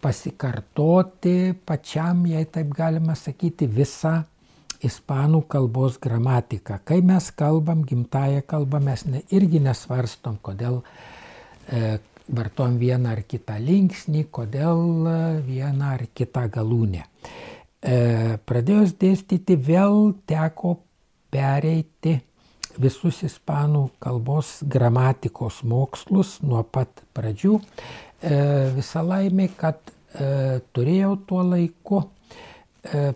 pasikartoti 0.00 1.52
pačiam, 1.66 2.24
jei 2.26 2.46
taip 2.48 2.72
galima 2.76 3.16
sakyti, 3.18 3.68
visą 3.68 4.22
ispanų 4.80 5.42
kalbos 5.52 5.98
gramatiką. 6.00 6.80
Kai 6.88 7.02
mes 7.04 7.28
kalbam 7.36 7.84
gimtają 7.84 8.40
kalbą, 8.48 8.80
mes 8.84 9.04
ne, 9.04 9.20
irgi 9.36 9.60
nesvarstom, 9.60 10.38
kodėl 10.40 10.80
e, 10.80 11.98
vartojam 12.30 12.78
vieną 12.78 13.14
ar 13.14 13.22
kitą 13.28 13.58
linksnį, 13.60 14.26
kodėl 14.32 14.82
vieną 15.46 15.94
ar 15.96 16.04
kitą 16.14 16.46
galūnę. 16.52 17.04
E, 17.80 18.36
pradėjus 18.44 18.92
dėstyti 19.00 19.56
vėl 19.56 20.12
teko 20.28 20.76
pereiti 21.32 22.18
visus 22.80 23.22
ispanų 23.24 23.86
kalbos 24.02 24.58
gramatikos 24.68 25.62
mokslus 25.64 26.38
nuo 26.44 26.62
pat 26.62 27.02
pradžių. 27.16 27.56
E, 27.56 28.36
Visą 28.76 29.04
laimę, 29.06 29.48
kad 29.56 29.80
e, 29.88 30.60
turėjau 30.76 31.16
tuo 31.26 31.44
laiku 31.54 32.06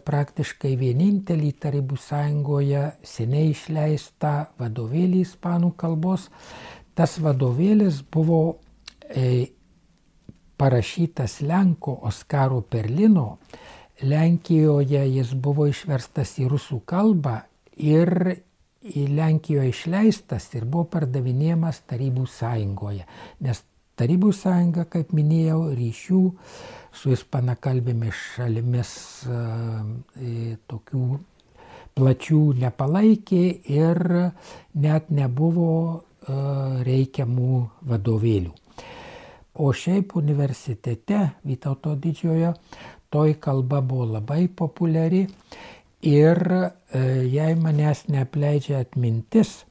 praktiškai 0.05 0.75
vienintelį 0.77 1.55
Tarybų 1.57 1.97
sąjungoje 1.97 2.83
seniai 3.01 3.55
išleistą 3.55 4.33
vadovėlį 4.61 5.23
ispanų 5.25 5.71
kalbos. 5.81 6.27
Tas 6.93 7.17
vadovėlis 7.17 8.03
buvo 8.13 8.43
E, 8.53 8.64
parašytas 10.57 11.41
Lenko 11.41 11.99
Oskaro 12.03 12.61
Perlino. 12.61 13.39
Lenkijoje 14.03 15.05
jis 15.17 15.35
buvo 15.39 15.69
išverstas 15.71 16.35
į 16.43 16.49
rusų 16.51 16.81
kalbą 16.89 17.37
ir 17.79 18.11
į 18.85 19.05
Lenkijoje 19.17 19.71
išleistas 19.71 20.51
ir 20.55 20.67
buvo 20.67 20.89
pardavinėjamas 20.97 21.85
Tarybų 21.89 22.27
sąjungoje, 22.29 23.07
nes 23.41 23.63
Tarybų 23.95 24.33
sąjunga, 24.35 24.89
kaip 24.91 25.13
minėjau, 25.15 25.61
ryšių 25.79 26.23
su 26.95 27.13
ispanakalbėmis 27.15 28.25
šalimis 28.35 28.91
e, 29.31 30.57
tokių 30.67 31.05
plačių 31.95 32.41
nepalaikė 32.59 33.45
ir 33.71 34.03
net 34.75 35.15
nebuvo 35.15 35.71
e, 35.95 36.03
reikiamų 36.91 37.63
vadovėlių. 37.95 38.64
O 39.55 39.71
šiaip 39.73 40.17
universitete 40.19 41.31
Vytauto 41.47 41.95
didžiojo 41.95 42.55
toj 43.11 43.35
kalba 43.41 43.81
buvo 43.81 44.05
labai 44.17 44.49
populiari 44.49 45.29
ir 46.03 46.53
e, 46.53 46.63
jei 47.31 47.55
manęs 47.55 48.09
neapleidžia 48.11 48.79
atmintis, 48.83 49.65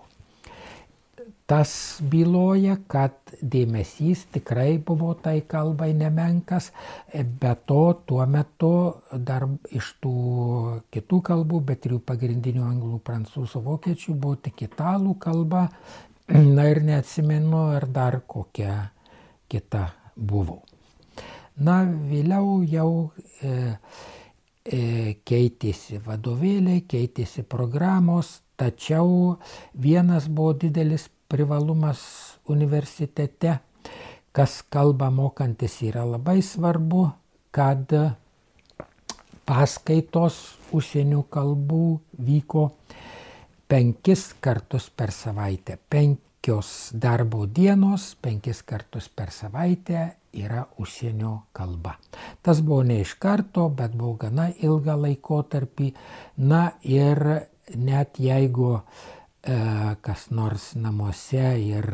tas 1.49 1.71
byloja, 2.05 2.75
kad 2.93 3.15
dėmesys 3.41 4.27
tikrai 4.35 4.77
buvo 4.85 5.15
tai 5.17 5.39
kalbai 5.49 5.95
nemenkas, 5.97 6.69
bet 7.41 7.63
to 7.71 7.85
tuo 8.05 8.27
metu 8.29 8.73
dar 9.31 9.47
iš 9.73 9.95
tų 10.05 10.13
kitų 10.93 11.23
kalbų, 11.31 11.63
bet 11.71 11.89
ir 11.89 11.97
jų 11.97 12.03
pagrindinių 12.11 12.67
anglų, 12.69 13.01
prancūzų, 13.07 13.65
vokiečių 13.65 14.17
buvo 14.21 14.37
tik 14.45 14.67
italų 14.69 15.17
kalba, 15.25 15.65
na 16.59 16.69
ir 16.69 16.83
neatsimenu, 16.85 17.65
ar 17.79 17.89
dar 17.97 18.21
kokia 18.29 18.91
kita 19.49 19.87
buvo. 20.15 20.61
Na, 21.65 21.81
vėliau 21.89 22.61
jau 22.69 22.91
e, 23.41 23.73
keitėsi 24.69 26.01
vadovėliai, 26.05 26.83
keitėsi 26.89 27.45
programos, 27.49 28.41
tačiau 28.59 29.39
vienas 29.73 30.29
buvo 30.29 30.53
didelis 30.65 31.09
privalumas 31.29 32.01
universitete, 32.49 33.59
kas 34.33 34.63
kalbą 34.71 35.11
mokantis 35.15 35.81
yra 35.83 36.05
labai 36.05 36.41
svarbu, 36.45 37.09
kad 37.51 37.93
paskaitos 39.49 40.37
užsienio 40.77 41.25
kalbų 41.33 41.85
vyko 42.21 42.69
penkis 43.69 44.35
kartus 44.41 44.91
per 44.91 45.13
savaitę. 45.13 45.79
Penkios 46.49 46.93
darbo 46.97 47.45
dienos, 47.45 48.17
penkis 48.23 48.63
kartus 48.63 49.11
per 49.13 49.29
savaitę 49.29 50.15
yra 50.33 50.63
užsienio 50.81 51.33
kalba. 51.53 51.99
Tas 52.43 52.63
buvo 52.65 52.87
ne 52.89 53.03
iš 53.03 53.13
karto, 53.21 53.67
bet 53.69 53.93
buvo 53.93 54.15
gana 54.23 54.47
ilgą 54.57 54.97
laikotarpį. 55.03 55.91
Na 56.49 56.63
ir 56.81 57.21
net 57.77 58.17
jeigu 58.17 58.79
E, 59.49 59.55
kas 60.03 60.27
nors 60.35 60.73
namuose 60.77 61.45
ir 61.63 61.87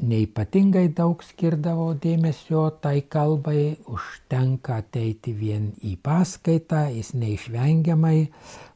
neipatingai 0.00 0.88
daug 0.96 1.20
skirdavo 1.22 1.90
dėmesio 2.02 2.62
tai 2.82 3.04
kalbai, 3.14 3.76
užtenka 3.86 4.80
ateiti 4.82 5.34
vien 5.36 5.68
į 5.84 5.92
paskaitą, 6.02 6.86
jis 6.96 7.12
neišvengiamai 7.20 8.16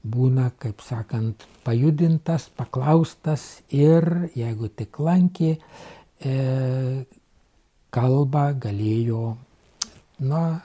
būna, 0.04 0.50
kaip 0.58 0.82
sakant, 0.84 1.44
pajudintas, 1.64 2.48
paklaustas 2.56 3.62
ir 3.74 4.30
jeigu 4.36 4.68
tik 4.68 4.98
lankė, 5.02 5.56
e, 6.20 6.34
kalbą 7.90 8.44
galėjo 8.62 9.36
na, 10.28 10.60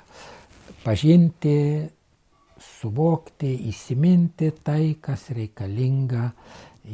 pažinti, 0.84 1.58
suvokti, 2.60 3.54
įsiminti 3.70 4.52
tai, 4.64 4.96
kas 5.02 5.30
reikalinga 5.36 6.30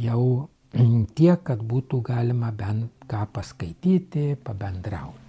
jau 0.04 0.48
tiek, 1.18 1.42
kad 1.44 1.62
būtų 1.66 2.02
galima 2.06 2.52
bent 2.56 3.08
ką 3.10 3.26
paskaityti, 3.34 4.36
pabendrauti. 4.46 5.29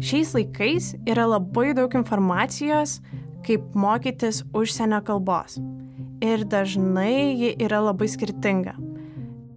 Šiais 0.00 0.30
laikais 0.32 0.94
yra 1.04 1.26
labai 1.28 1.74
daug 1.76 1.92
informacijos, 1.92 3.02
kaip 3.44 3.74
mokytis 3.76 4.38
užsienio 4.56 5.02
kalbos. 5.04 5.58
Ir 6.24 6.46
dažnai 6.48 7.36
ji 7.36 7.50
yra 7.60 7.82
labai 7.84 8.08
skirtinga. 8.08 8.78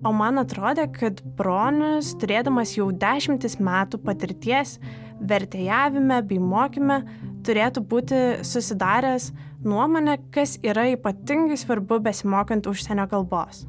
O 0.03 0.11
man 0.11 0.41
atrodė, 0.41 0.89
kad 0.91 1.21
bronius, 1.37 2.11
turėdamas 2.19 2.73
jau 2.75 2.89
dešimtis 2.91 3.55
metų 3.63 4.01
patirties 4.03 4.75
vertėjavime 5.23 6.19
bei 6.27 6.41
mokyme, 6.43 6.99
turėtų 7.47 7.85
būti 7.87 8.19
susidaręs 8.43 9.29
nuomonę, 9.63 10.17
kas 10.35 10.57
yra 10.59 10.89
ypatingai 10.91 11.55
svarbu 11.59 12.01
besimokant 12.03 12.67
užsienio 12.67 13.07
kalbos. 13.07 13.63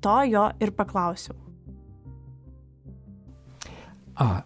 To 0.00 0.22
jo 0.24 0.48
ir 0.56 0.72
paklausiau. 0.72 1.36
A, 4.16 4.40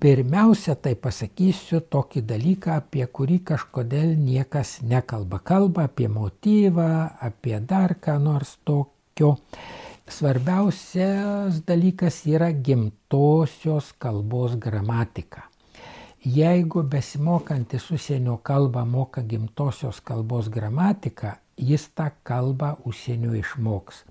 pirmiausia, 0.00 0.74
tai 0.80 0.94
pasakysiu 0.96 1.82
tokį 1.92 2.22
dalyką, 2.28 2.78
apie 2.80 3.04
kurį 3.06 3.40
kažkodėl 3.52 4.14
niekas 4.16 4.78
nekalba. 4.82 5.40
Kalba 5.44 5.86
apie 5.90 6.08
motyvą, 6.08 6.88
apie 7.20 7.60
dar 7.60 7.96
ką 8.00 8.16
nors 8.22 8.56
tokio. 8.64 9.36
Svarbiausias 10.10 11.60
dalykas 11.68 12.24
yra 12.26 12.50
gimtosios 12.50 13.92
kalbos 13.98 14.56
gramatika. 14.58 15.46
Jeigu 16.24 16.82
besimokantis 16.82 17.86
užsienio 17.94 18.40
kalbą 18.44 18.82
moka 18.84 19.22
gimtosios 19.22 20.00
kalbos 20.04 20.50
gramatiką, 20.52 21.36
jis 21.56 21.86
tą 21.94 22.10
kalbą 22.24 22.74
užsienio 22.84 23.32
išmoks. 23.38 24.02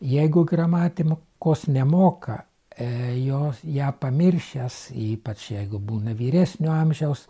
Jeigu 0.00 0.44
gramatikos 0.44 1.68
nemoka, 1.68 2.40
jos 2.76 3.60
ją 3.62 3.92
pamiršęs, 4.00 4.90
ypač 4.90 5.50
jeigu 5.52 5.78
būna 5.78 6.14
vyresnio 6.18 6.72
amžiaus, 6.74 7.28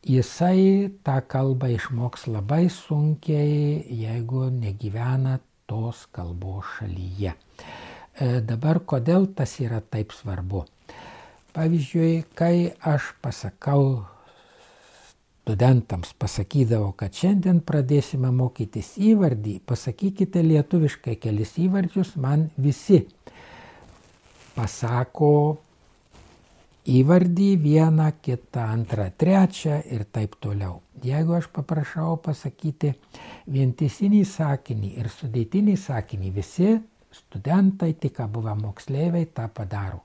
jisai 0.00 0.88
tą 1.04 1.18
kalbą 1.28 1.68
išmoks 1.74 2.26
labai 2.32 2.68
sunkiai, 2.72 3.84
jeigu 3.90 4.48
negyvena 4.50 5.38
tos 5.68 6.06
kalbos 6.12 6.64
šalyje. 6.78 7.34
E, 8.18 8.40
dabar 8.40 8.80
kodėl 8.80 9.28
tas 9.36 9.58
yra 9.60 9.82
taip 9.84 10.14
svarbu? 10.16 10.64
Pavyzdžiui, 11.52 12.24
kai 12.38 12.70
aš 12.80 13.12
pasakau 13.20 14.06
studentams, 15.48 16.10
pasakydavau, 16.20 16.90
kad 16.92 17.14
šiandien 17.16 17.62
pradėsime 17.64 18.28
mokytis 18.36 18.92
įvardį, 19.00 19.54
pasakykite 19.64 20.42
lietuviškai 20.44 21.16
kelis 21.22 21.54
įvardžius, 21.56 22.16
man 22.20 22.50
visi 22.60 23.06
pasako 24.58 25.32
įvardį 26.88 27.48
vieną, 27.62 28.10
kitą, 28.24 28.64
antrą, 28.74 29.08
trečią 29.20 29.78
ir 29.92 30.06
taip 30.10 30.34
toliau. 30.42 30.80
Jeigu 31.04 31.36
aš 31.38 31.46
paprašau 31.54 32.16
pasakyti 32.24 32.94
vientisinį 33.46 34.24
sakinį 34.26 34.94
ir 34.98 35.10
sudėtinį 35.12 35.76
sakinį, 35.78 36.32
visi 36.34 36.74
studentai, 37.14 37.92
tik 37.94 38.18
buvę 38.32 38.56
moksleiviai 38.58 39.28
tą 39.34 39.46
padaro. 39.54 40.02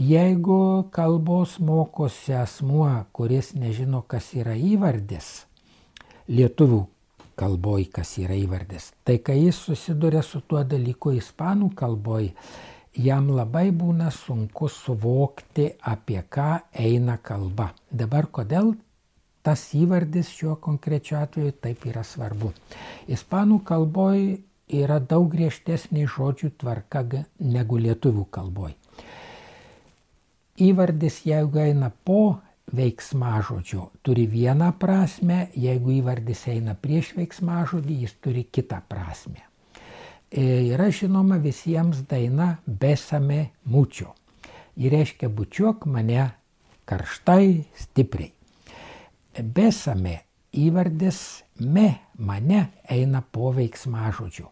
Jeigu 0.00 0.86
kalbos 0.94 1.58
mokosi 1.58 2.36
asmuo, 2.38 2.92
kuris 3.12 3.52
nežino, 3.58 4.04
kas 4.06 4.30
yra 4.38 4.54
įvardis, 4.54 5.44
lietuvių 6.30 6.84
kalboj, 7.40 7.88
kas 7.96 8.14
yra 8.22 8.36
įvardis, 8.38 8.92
tai 9.04 9.18
kai 9.24 9.40
jis 9.40 9.58
susiduria 9.66 10.22
su 10.22 10.40
tuo 10.46 10.62
dalyku 10.64 11.16
ispanų 11.18 11.72
kalboj, 11.76 12.30
jam 12.96 13.30
labai 13.30 13.70
būna 13.70 14.10
sunku 14.14 14.68
suvokti, 14.68 15.70
apie 15.80 16.22
ką 16.28 16.50
eina 16.72 17.18
kalba. 17.22 17.70
Dabar 17.90 18.26
kodėl 18.26 18.74
tas 19.42 19.68
įvardis 19.74 20.28
šiuo 20.34 20.56
konkrečiu 20.60 21.20
atveju 21.20 21.56
taip 21.62 21.86
yra 21.86 22.04
svarbu. 22.04 22.52
Ispanų 23.08 23.62
kalboj 23.64 24.24
yra 24.82 25.00
daug 25.00 25.30
griežtesnė 25.32 26.06
žodžių 26.06 26.52
tvarka 26.60 27.06
negu 27.38 27.80
lietuvių 27.80 28.26
kalboj 28.30 28.76
įvardis, 30.60 31.22
jeigu 31.26 31.62
eina 31.64 31.90
po 32.04 32.40
veiksmažodžio, 32.76 33.88
turi 34.06 34.26
vieną 34.30 34.70
prasme, 34.78 35.48
jeigu 35.58 35.96
įvardis 35.98 36.46
eina 36.52 36.76
prieš 36.78 37.14
veiksmažodį, 37.18 38.02
jis 38.04 38.18
turi 38.22 38.46
kitą 38.46 38.82
prasme. 38.88 39.49
E, 40.30 40.42
yra 40.70 40.90
žinoma 40.94 41.36
visiems 41.42 42.04
daina 42.08 42.56
besame 42.66 43.50
mučio. 43.64 44.14
Ji 44.76 44.90
reiškia 44.90 45.28
bučiuok 45.28 45.86
mane 45.86 46.30
karštai, 46.84 47.64
stipriai. 47.74 48.32
besame 49.42 50.20
įvardis 50.52 51.42
me, 51.60 51.94
mane 52.18 52.66
eina 52.90 53.22
po 53.22 53.50
veiksmažodžiu. 53.54 54.48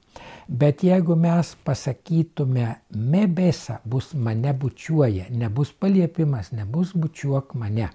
Bet 0.48 0.82
jeigu 0.82 1.16
mes 1.16 1.54
pasakytume 1.64 2.74
me 2.90 3.26
besa, 3.26 3.80
bus 3.84 4.14
mane 4.14 4.52
bučiuoja, 4.52 5.26
nebus 5.30 5.72
paliepimas, 5.72 6.52
nebus 6.52 6.94
bučiuok 6.94 7.54
mane. 7.54 7.90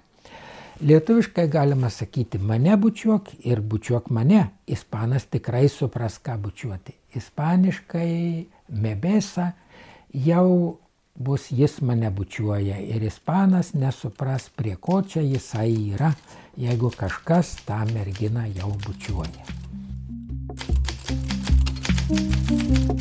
Lietuviškai 0.80 1.48
galima 1.48 1.90
sakyti 1.90 2.38
mane 2.38 2.76
bučiuok 2.76 3.28
ir 3.46 3.60
bučiuok 3.60 4.10
mane. 4.10 4.46
Ispanas 4.66 5.24
tikrai 5.30 5.68
supras, 5.68 6.18
ką 6.18 6.38
bučiuoti. 6.42 6.92
Ispaniškai 7.14 8.46
mebesa 8.68 9.52
jau 10.14 10.78
bus 11.14 11.46
jis 11.50 11.80
mane 11.80 12.10
bučiuoja 12.10 12.78
ir 12.78 13.02
ispanas 13.06 13.74
nesupras, 13.74 14.48
prie 14.56 14.76
ko 14.76 15.02
čia 15.02 15.22
jisai 15.22 15.94
yra, 15.94 16.12
jeigu 16.56 16.90
kažkas 16.90 17.56
tą 17.66 17.84
merginą 17.94 18.48
jau 18.56 18.72
bučiuoja. 18.86 19.44
Šnekant 22.04 22.93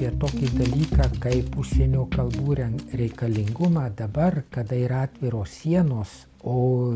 apie 0.00 0.16
tokį 0.16 0.46
dalyką 0.56 1.06
kaip 1.20 1.56
užsienio 1.60 2.06
kalbų 2.08 2.54
reikalingumą 2.96 3.82
dabar, 3.92 4.38
kada 4.48 4.72
yra 4.72 5.02
atviros 5.04 5.52
sienos, 5.60 6.08
o 6.40 6.88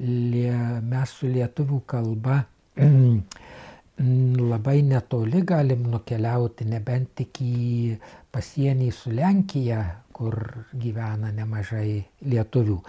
lie, 0.00 0.54
mes 0.80 1.12
su 1.12 1.28
lietuvių 1.28 1.82
kalba 1.84 2.38
labai 4.54 4.78
netoli 4.80 5.44
galim 5.44 5.84
nukeliauti, 5.92 6.70
nebent 6.72 7.12
tik 7.20 7.42
į 7.44 7.98
pasienį 8.32 8.88
su 8.96 9.12
Lenkija, 9.12 9.84
kur 10.16 10.40
gyvena 10.72 11.36
nemažai 11.36 12.00
lietuvių. 12.32 12.80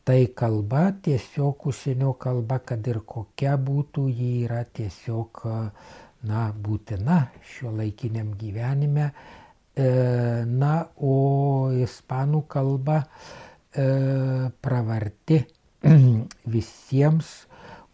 Tai 0.00 0.20
kalba 0.32 0.86
tiesiog 1.04 1.68
užsienio 1.68 2.16
kalba, 2.16 2.62
kad 2.64 2.88
ir 2.88 3.04
kokia 3.04 3.58
būtų, 3.60 4.08
ji 4.08 4.34
yra 4.48 4.64
tiesiog 4.64 5.44
na, 6.26 6.48
būtina 6.52 7.20
šio 7.54 7.74
laikiniam 7.78 8.32
gyvenime. 8.38 9.12
E, 9.78 9.90
na, 10.48 10.72
o 10.98 11.70
ispanų 11.70 12.42
kalba 12.50 13.02
E, 13.78 14.50
pravarti 14.60 15.44
visiems, 16.54 17.28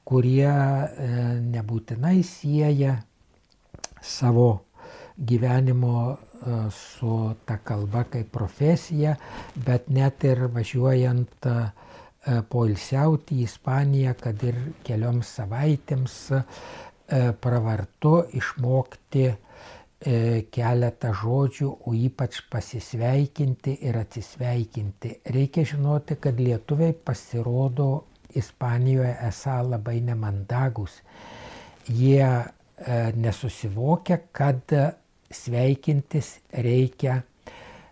kurie 0.07 0.47
e, 0.47 1.09
nebūtinai 1.43 2.21
sieja 2.25 2.95
savo 4.01 4.47
gyvenimo 5.19 5.97
su 6.77 7.17
ta 7.49 7.57
kalba 7.65 8.03
kaip 8.13 8.29
profesija, 8.33 9.15
bet 9.67 9.87
net 9.89 10.27
ir 10.29 10.43
važiuojant 10.53 11.47
poilsiauti 12.53 13.39
į 13.39 13.47
Ispaniją, 13.47 14.13
kad 14.21 14.43
ir 14.45 14.59
kelioms 14.85 15.31
savaitėms 15.39 16.19
pravartu 17.41 18.15
išmokti 18.33 19.27
E, 20.05 20.45
keletą 20.53 21.15
žodžių, 21.17 21.69
o 21.89 21.95
ypač 21.97 22.43
pasisveikinti 22.53 23.73
ir 23.89 23.97
atsisveikinti. 23.97 25.13
Reikia 25.33 25.65
žinoti, 25.71 26.19
kad 26.21 26.41
lietuviai 26.41 26.93
pasirodo 26.93 27.87
Ispanijoje 28.37 29.15
esą 29.31 29.55
labai 29.71 30.03
nemandagus. 30.05 30.99
Jie 31.89 32.21
e, 32.21 32.45
nesusivokia, 33.17 34.19
kad 34.29 34.77
sveikintis 35.31 36.35
reikia 36.53 37.23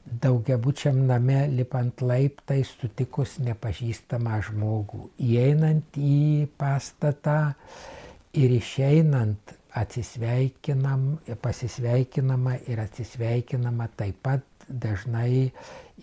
daugiabučiam 0.04 0.98
name 1.08 1.46
lipant 1.54 2.04
laiptai 2.04 2.60
sutikus 2.66 3.38
nepažįstamą 3.46 4.42
žmogų. 4.50 5.06
Įeinant 5.30 5.96
į 5.96 6.50
pastatą 6.60 7.54
ir 8.32 8.50
išeinant 8.56 9.52
atsisveikinam, 9.76 11.18
pasisveikinama 11.40 12.56
ir 12.68 12.80
atsisveikinama 12.80 13.88
taip 13.96 14.20
pat 14.22 14.44
dažnai 14.68 15.50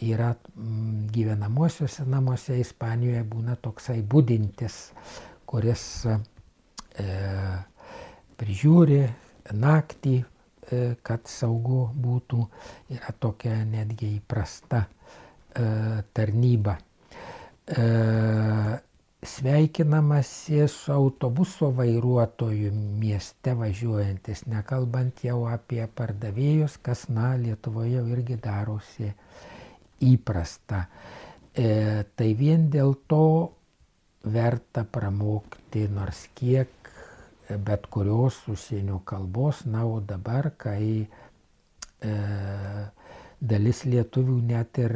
yra 0.02 0.34
mm, 0.56 1.08
gyvenamosiuose 1.14 2.06
namuose 2.10 2.60
Ispanijoje 2.60 3.24
būna 3.30 3.56
toksai 3.62 4.02
būdintis, 4.02 4.78
kuris 5.50 5.86
e, 6.10 7.06
prižiūri 8.40 9.00
naktį, 9.60 10.18
e, 10.20 10.82
kad 11.04 11.28
saugu 11.30 11.88
būtų, 11.94 12.44
yra 12.96 13.16
tokia 13.20 13.58
netgi 13.66 14.16
įprasta 14.20 14.86
e, 14.86 15.66
tarnyba. 16.14 16.78
E, 17.70 17.88
sveikinamasi 19.24 20.67
su 20.67 20.91
autobuso 20.91 21.72
vairuotoju 21.76 22.72
mieste 22.74 23.53
važiuojantis, 23.53 24.45
nekalbant 24.47 25.24
jau 25.28 25.41
apie 25.51 25.84
pardavėjus, 25.95 26.78
kas, 26.82 27.07
na, 27.11 27.34
Lietuvoje 27.36 27.97
jau 27.97 28.05
irgi 28.15 28.38
darosi 28.39 29.11
įprasta. 30.07 30.86
E, 31.51 32.05
tai 32.15 32.30
vien 32.39 32.70
dėl 32.72 32.95
to 33.11 33.24
verta 34.24 34.86
pramokti 34.88 35.88
nors 35.91 36.28
kiek 36.36 36.72
bet 37.57 37.88
kurios 37.91 38.38
užsienio 38.47 39.01
kalbos, 39.03 39.65
na, 39.65 39.84
o 39.86 39.99
dabar, 39.99 40.51
kai 40.57 41.03
e, 41.03 42.15
dalis 43.41 43.84
lietuvių 43.89 44.39
net 44.47 44.80
ir 44.80 44.95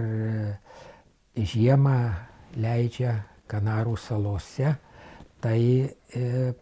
žiemą 1.35 1.97
leidžia 2.55 3.17
Kanarų 3.51 3.97
salose, 3.99 4.75
tai 5.43 5.59
e, 5.83 5.89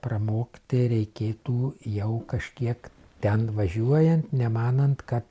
pramokti 0.02 0.88
reikėtų 0.92 1.74
jau 1.94 2.14
kažkiek 2.28 2.90
ten 3.22 3.52
važiuojant, 3.54 4.32
nemanant, 4.34 5.04
kad 5.06 5.26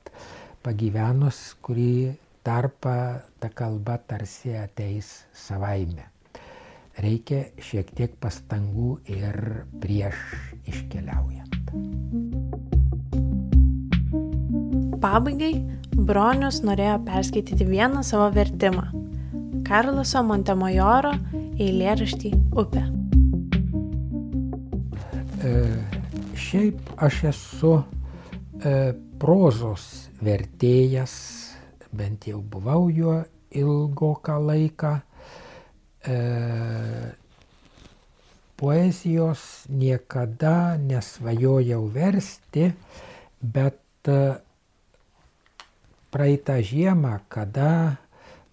pagyvenus 0.63 1.41
kurį 1.65 2.15
tarpą 2.47 2.95
ta 3.41 3.49
kalba 3.53 3.97
tarsi 4.07 4.55
ateis 4.55 5.25
savaime. 5.35 6.07
Reikia 7.01 7.45
šiek 7.61 7.91
tiek 7.95 8.15
pastangų 8.21 8.97
ir 9.11 9.37
prieš 9.83 10.17
iškeliaujant. 10.67 11.59
Pabaigai 15.01 15.53
Bronius 15.91 16.61
norėjo 16.63 16.99
perskaityti 17.07 17.65
vieną 17.67 18.03
savo 18.05 18.29
vertimą- 18.35 18.85
Karloso 19.67 20.21
Montemajoro 20.23 21.13
eilėraštį 21.61 22.31
Upė. 22.57 22.83
E, 25.41 25.53
šiaip 26.37 26.91
aš 27.01 27.21
esu 27.31 27.73
e, 27.77 28.75
prozos 29.21 29.87
vertėjas, 30.21 31.13
bent 31.93 32.27
jau 32.29 32.41
buvau 32.41 32.89
juo 32.89 33.21
ilgoką 33.51 34.37
laiką. 34.49 34.93
E, 36.01 36.17
poezijos 38.61 39.65
niekada 39.69 40.77
nesvajojau 40.77 41.81
versti, 41.93 42.69
bet 43.41 44.09
e, 44.09 44.19
praeitą 46.13 46.59
žiemą, 46.61 47.19
kada 47.29 47.97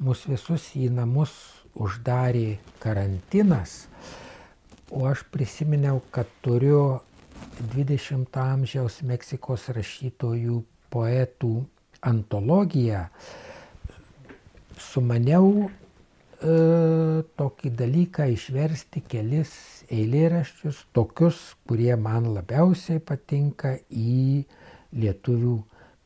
mus 0.01 0.25
visus 0.29 0.71
į 0.79 0.89
namus 0.95 1.58
uždarė 1.79 2.59
karantinas, 2.83 3.87
o 4.91 5.05
aš 5.09 5.25
prisiminiau, 5.33 6.01
kad 6.15 6.29
turiu 6.43 7.01
20 7.75 8.39
amžiaus 8.43 9.01
Meksikos 9.07 9.69
rašytojų 9.75 10.63
poetų 10.93 11.53
antologiją, 12.07 13.05
sumaniau 14.79 15.67
e, 15.67 15.71
tokį 17.39 17.73
dalyką 17.81 18.29
išversti 18.35 19.03
kelis 19.11 19.53
eilėraščius, 19.91 20.85
tokius, 20.95 21.41
kurie 21.67 21.95
man 21.97 22.31
labiausiai 22.37 23.03
patinka 23.03 23.77
į 23.91 24.45
lietuvių 24.95 25.57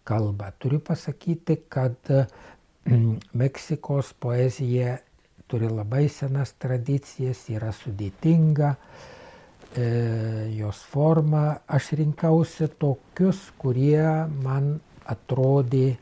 kalbą. 0.09 0.51
Turiu 0.59 0.81
pasakyti, 0.83 1.61
kad 1.71 2.11
Meksikos 3.39 4.11
poezija 4.19 4.97
turi 5.53 5.69
labai 5.69 6.07
senas 6.09 6.55
tradicijas, 6.57 7.43
yra 7.53 7.75
sudėtinga, 7.77 8.71
e, 9.77 9.89
jos 10.57 10.81
forma. 10.89 11.43
Aš 11.69 11.91
rinkausi 12.01 12.71
tokius, 12.81 13.43
kurie 13.61 14.01
man 14.47 14.73
atrodė 15.13 15.99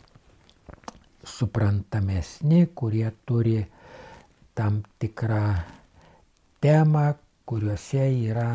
suprantamesni, 1.26 2.68
kurie 2.78 3.10
turi 3.26 3.58
tam 4.54 4.84
tikrą 5.02 5.42
temą, 6.62 7.04
kuriuose 7.50 8.06
yra 8.30 8.48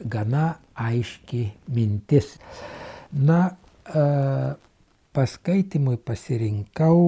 gana 0.00 0.46
aiški 0.80 1.44
mintis. 1.76 2.38
Na, 3.20 3.42
e, 3.84 4.08
paskaitimui 5.12 6.00
pasirinkau 6.00 7.02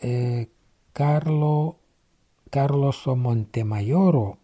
e, 0.00 0.46
Karlo, 0.96 1.76
Karloso 2.50 3.14
Montemajoro 3.14 4.38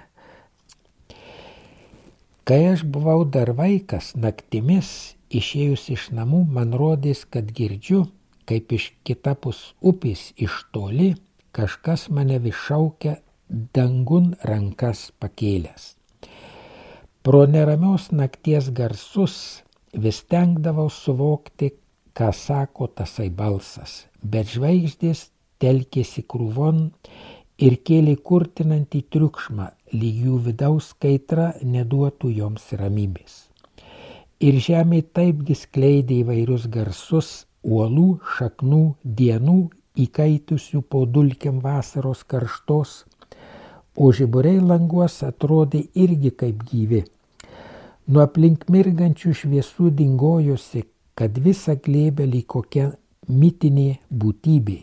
Kai 2.46 2.60
aš 2.70 2.84
buvau 2.86 3.24
dar 3.26 3.50
vaikas, 3.58 4.12
naktimis 4.22 4.90
išėjus 5.34 5.88
iš 5.96 6.04
namų, 6.14 6.44
man 6.54 6.76
rodės, 6.78 7.24
kad 7.26 7.48
girdžiu, 7.58 8.04
kaip 8.46 8.76
iš 8.78 8.92
kitapus 9.02 9.72
upės 9.82 10.28
iš 10.38 10.60
toli 10.70 11.16
kažkas 11.58 12.06
mane 12.14 12.38
vis 12.44 12.60
šaukia 12.68 13.16
dangun 13.50 14.36
rankas 14.46 15.08
pakėlęs. 15.18 15.96
Pro 17.26 17.48
neramios 17.50 18.12
nakties 18.14 18.70
garsus 18.70 19.38
vis 20.06 20.22
tenkdavau 20.30 20.92
suvokti, 20.94 21.72
ką 22.14 22.30
sako 22.30 22.92
tasai 22.94 23.32
balsas, 23.34 24.04
bet 24.22 24.54
žvaigždės 24.54 25.32
telkėsi 25.58 26.22
krūvon 26.30 26.92
ir 27.58 27.78
kėlė 27.88 28.16
kurtinantį 28.30 29.02
triukšmą, 29.14 29.70
lyg 29.94 30.22
jų 30.28 30.40
vidaus 30.48 30.92
kaitra 31.00 31.54
neduotų 31.64 32.32
joms 32.36 32.68
ramybės. 32.80 33.46
Ir 34.44 34.60
žemė 34.60 35.02
taipgi 35.16 35.56
skleidė 35.56 36.20
įvairius 36.26 36.68
garsus, 36.68 37.46
uolų, 37.64 38.20
šaknų, 38.36 38.84
dienų, 39.04 39.60
įkaitusių 39.96 40.82
po 40.92 41.06
dulkiam 41.08 41.62
vasaros 41.64 42.26
karštos, 42.28 43.06
o 43.96 44.12
žiburiai 44.12 44.60
languos 44.60 45.22
atrodė 45.24 45.86
irgi 45.96 46.34
kaip 46.36 46.66
gyvi. 46.68 47.06
Nuo 48.12 48.26
aplink 48.28 48.68
mirgančių 48.70 49.32
šviesų 49.40 49.94
dingojosi, 50.02 50.84
kad 51.16 51.40
visa 51.40 51.78
glėbė 51.80 52.28
lyg 52.28 52.46
kokia 52.52 52.92
mitinė 53.32 53.96
būtybė. 54.12 54.82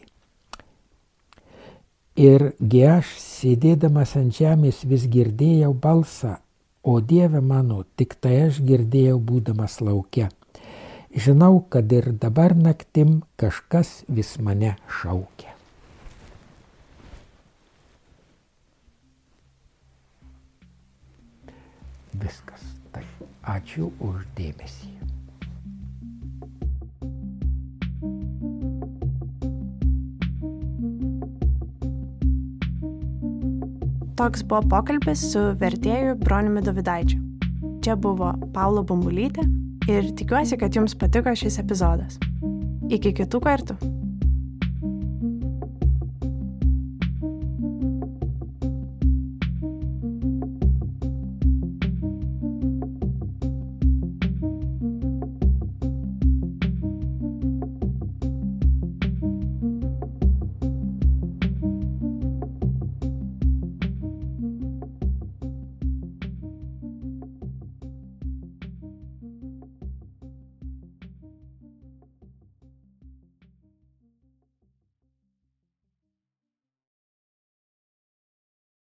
Ir 2.20 2.50
gi 2.60 2.82
aš, 2.84 3.14
sėdėdamas 3.16 4.16
ant 4.20 4.36
žemės, 4.36 4.82
vis 4.84 5.06
girdėjau 5.08 5.72
balsą, 5.72 6.36
o 6.84 7.00
Dieve 7.00 7.40
mano, 7.40 7.84
tik 7.96 8.18
tai 8.20 8.50
aš 8.50 8.60
girdėjau 8.60 9.16
būdamas 9.16 9.80
laukia. 9.80 10.28
Žinau, 11.12 11.64
kad 11.68 11.92
ir 11.92 12.12
dabar 12.12 12.54
naktim 12.56 13.22
kažkas 13.40 14.04
vis 14.08 14.36
mane 14.40 14.76
šaukia. 15.00 15.56
Viskas. 22.12 22.64
Tai 22.92 23.04
ačiū 23.56 23.88
už 24.04 24.26
dėmesį. 24.36 24.91
Toks 34.16 34.42
buvo 34.44 34.60
pokalbis 34.68 35.22
su 35.32 35.40
vertėju 35.60 36.18
Broniumi 36.20 36.60
Davidaičiu. 36.64 37.20
Čia 37.82 37.96
buvo 37.96 38.34
Paulo 38.52 38.84
Bumbulytė 38.84 39.46
ir 39.88 40.12
tikiuosi, 40.18 40.58
kad 40.60 40.76
jums 40.76 40.94
patiko 40.98 41.32
šis 41.38 41.58
epizodas. 41.62 42.20
Iki 42.92 43.16
kitų 43.22 43.40
kartų. 43.42 44.01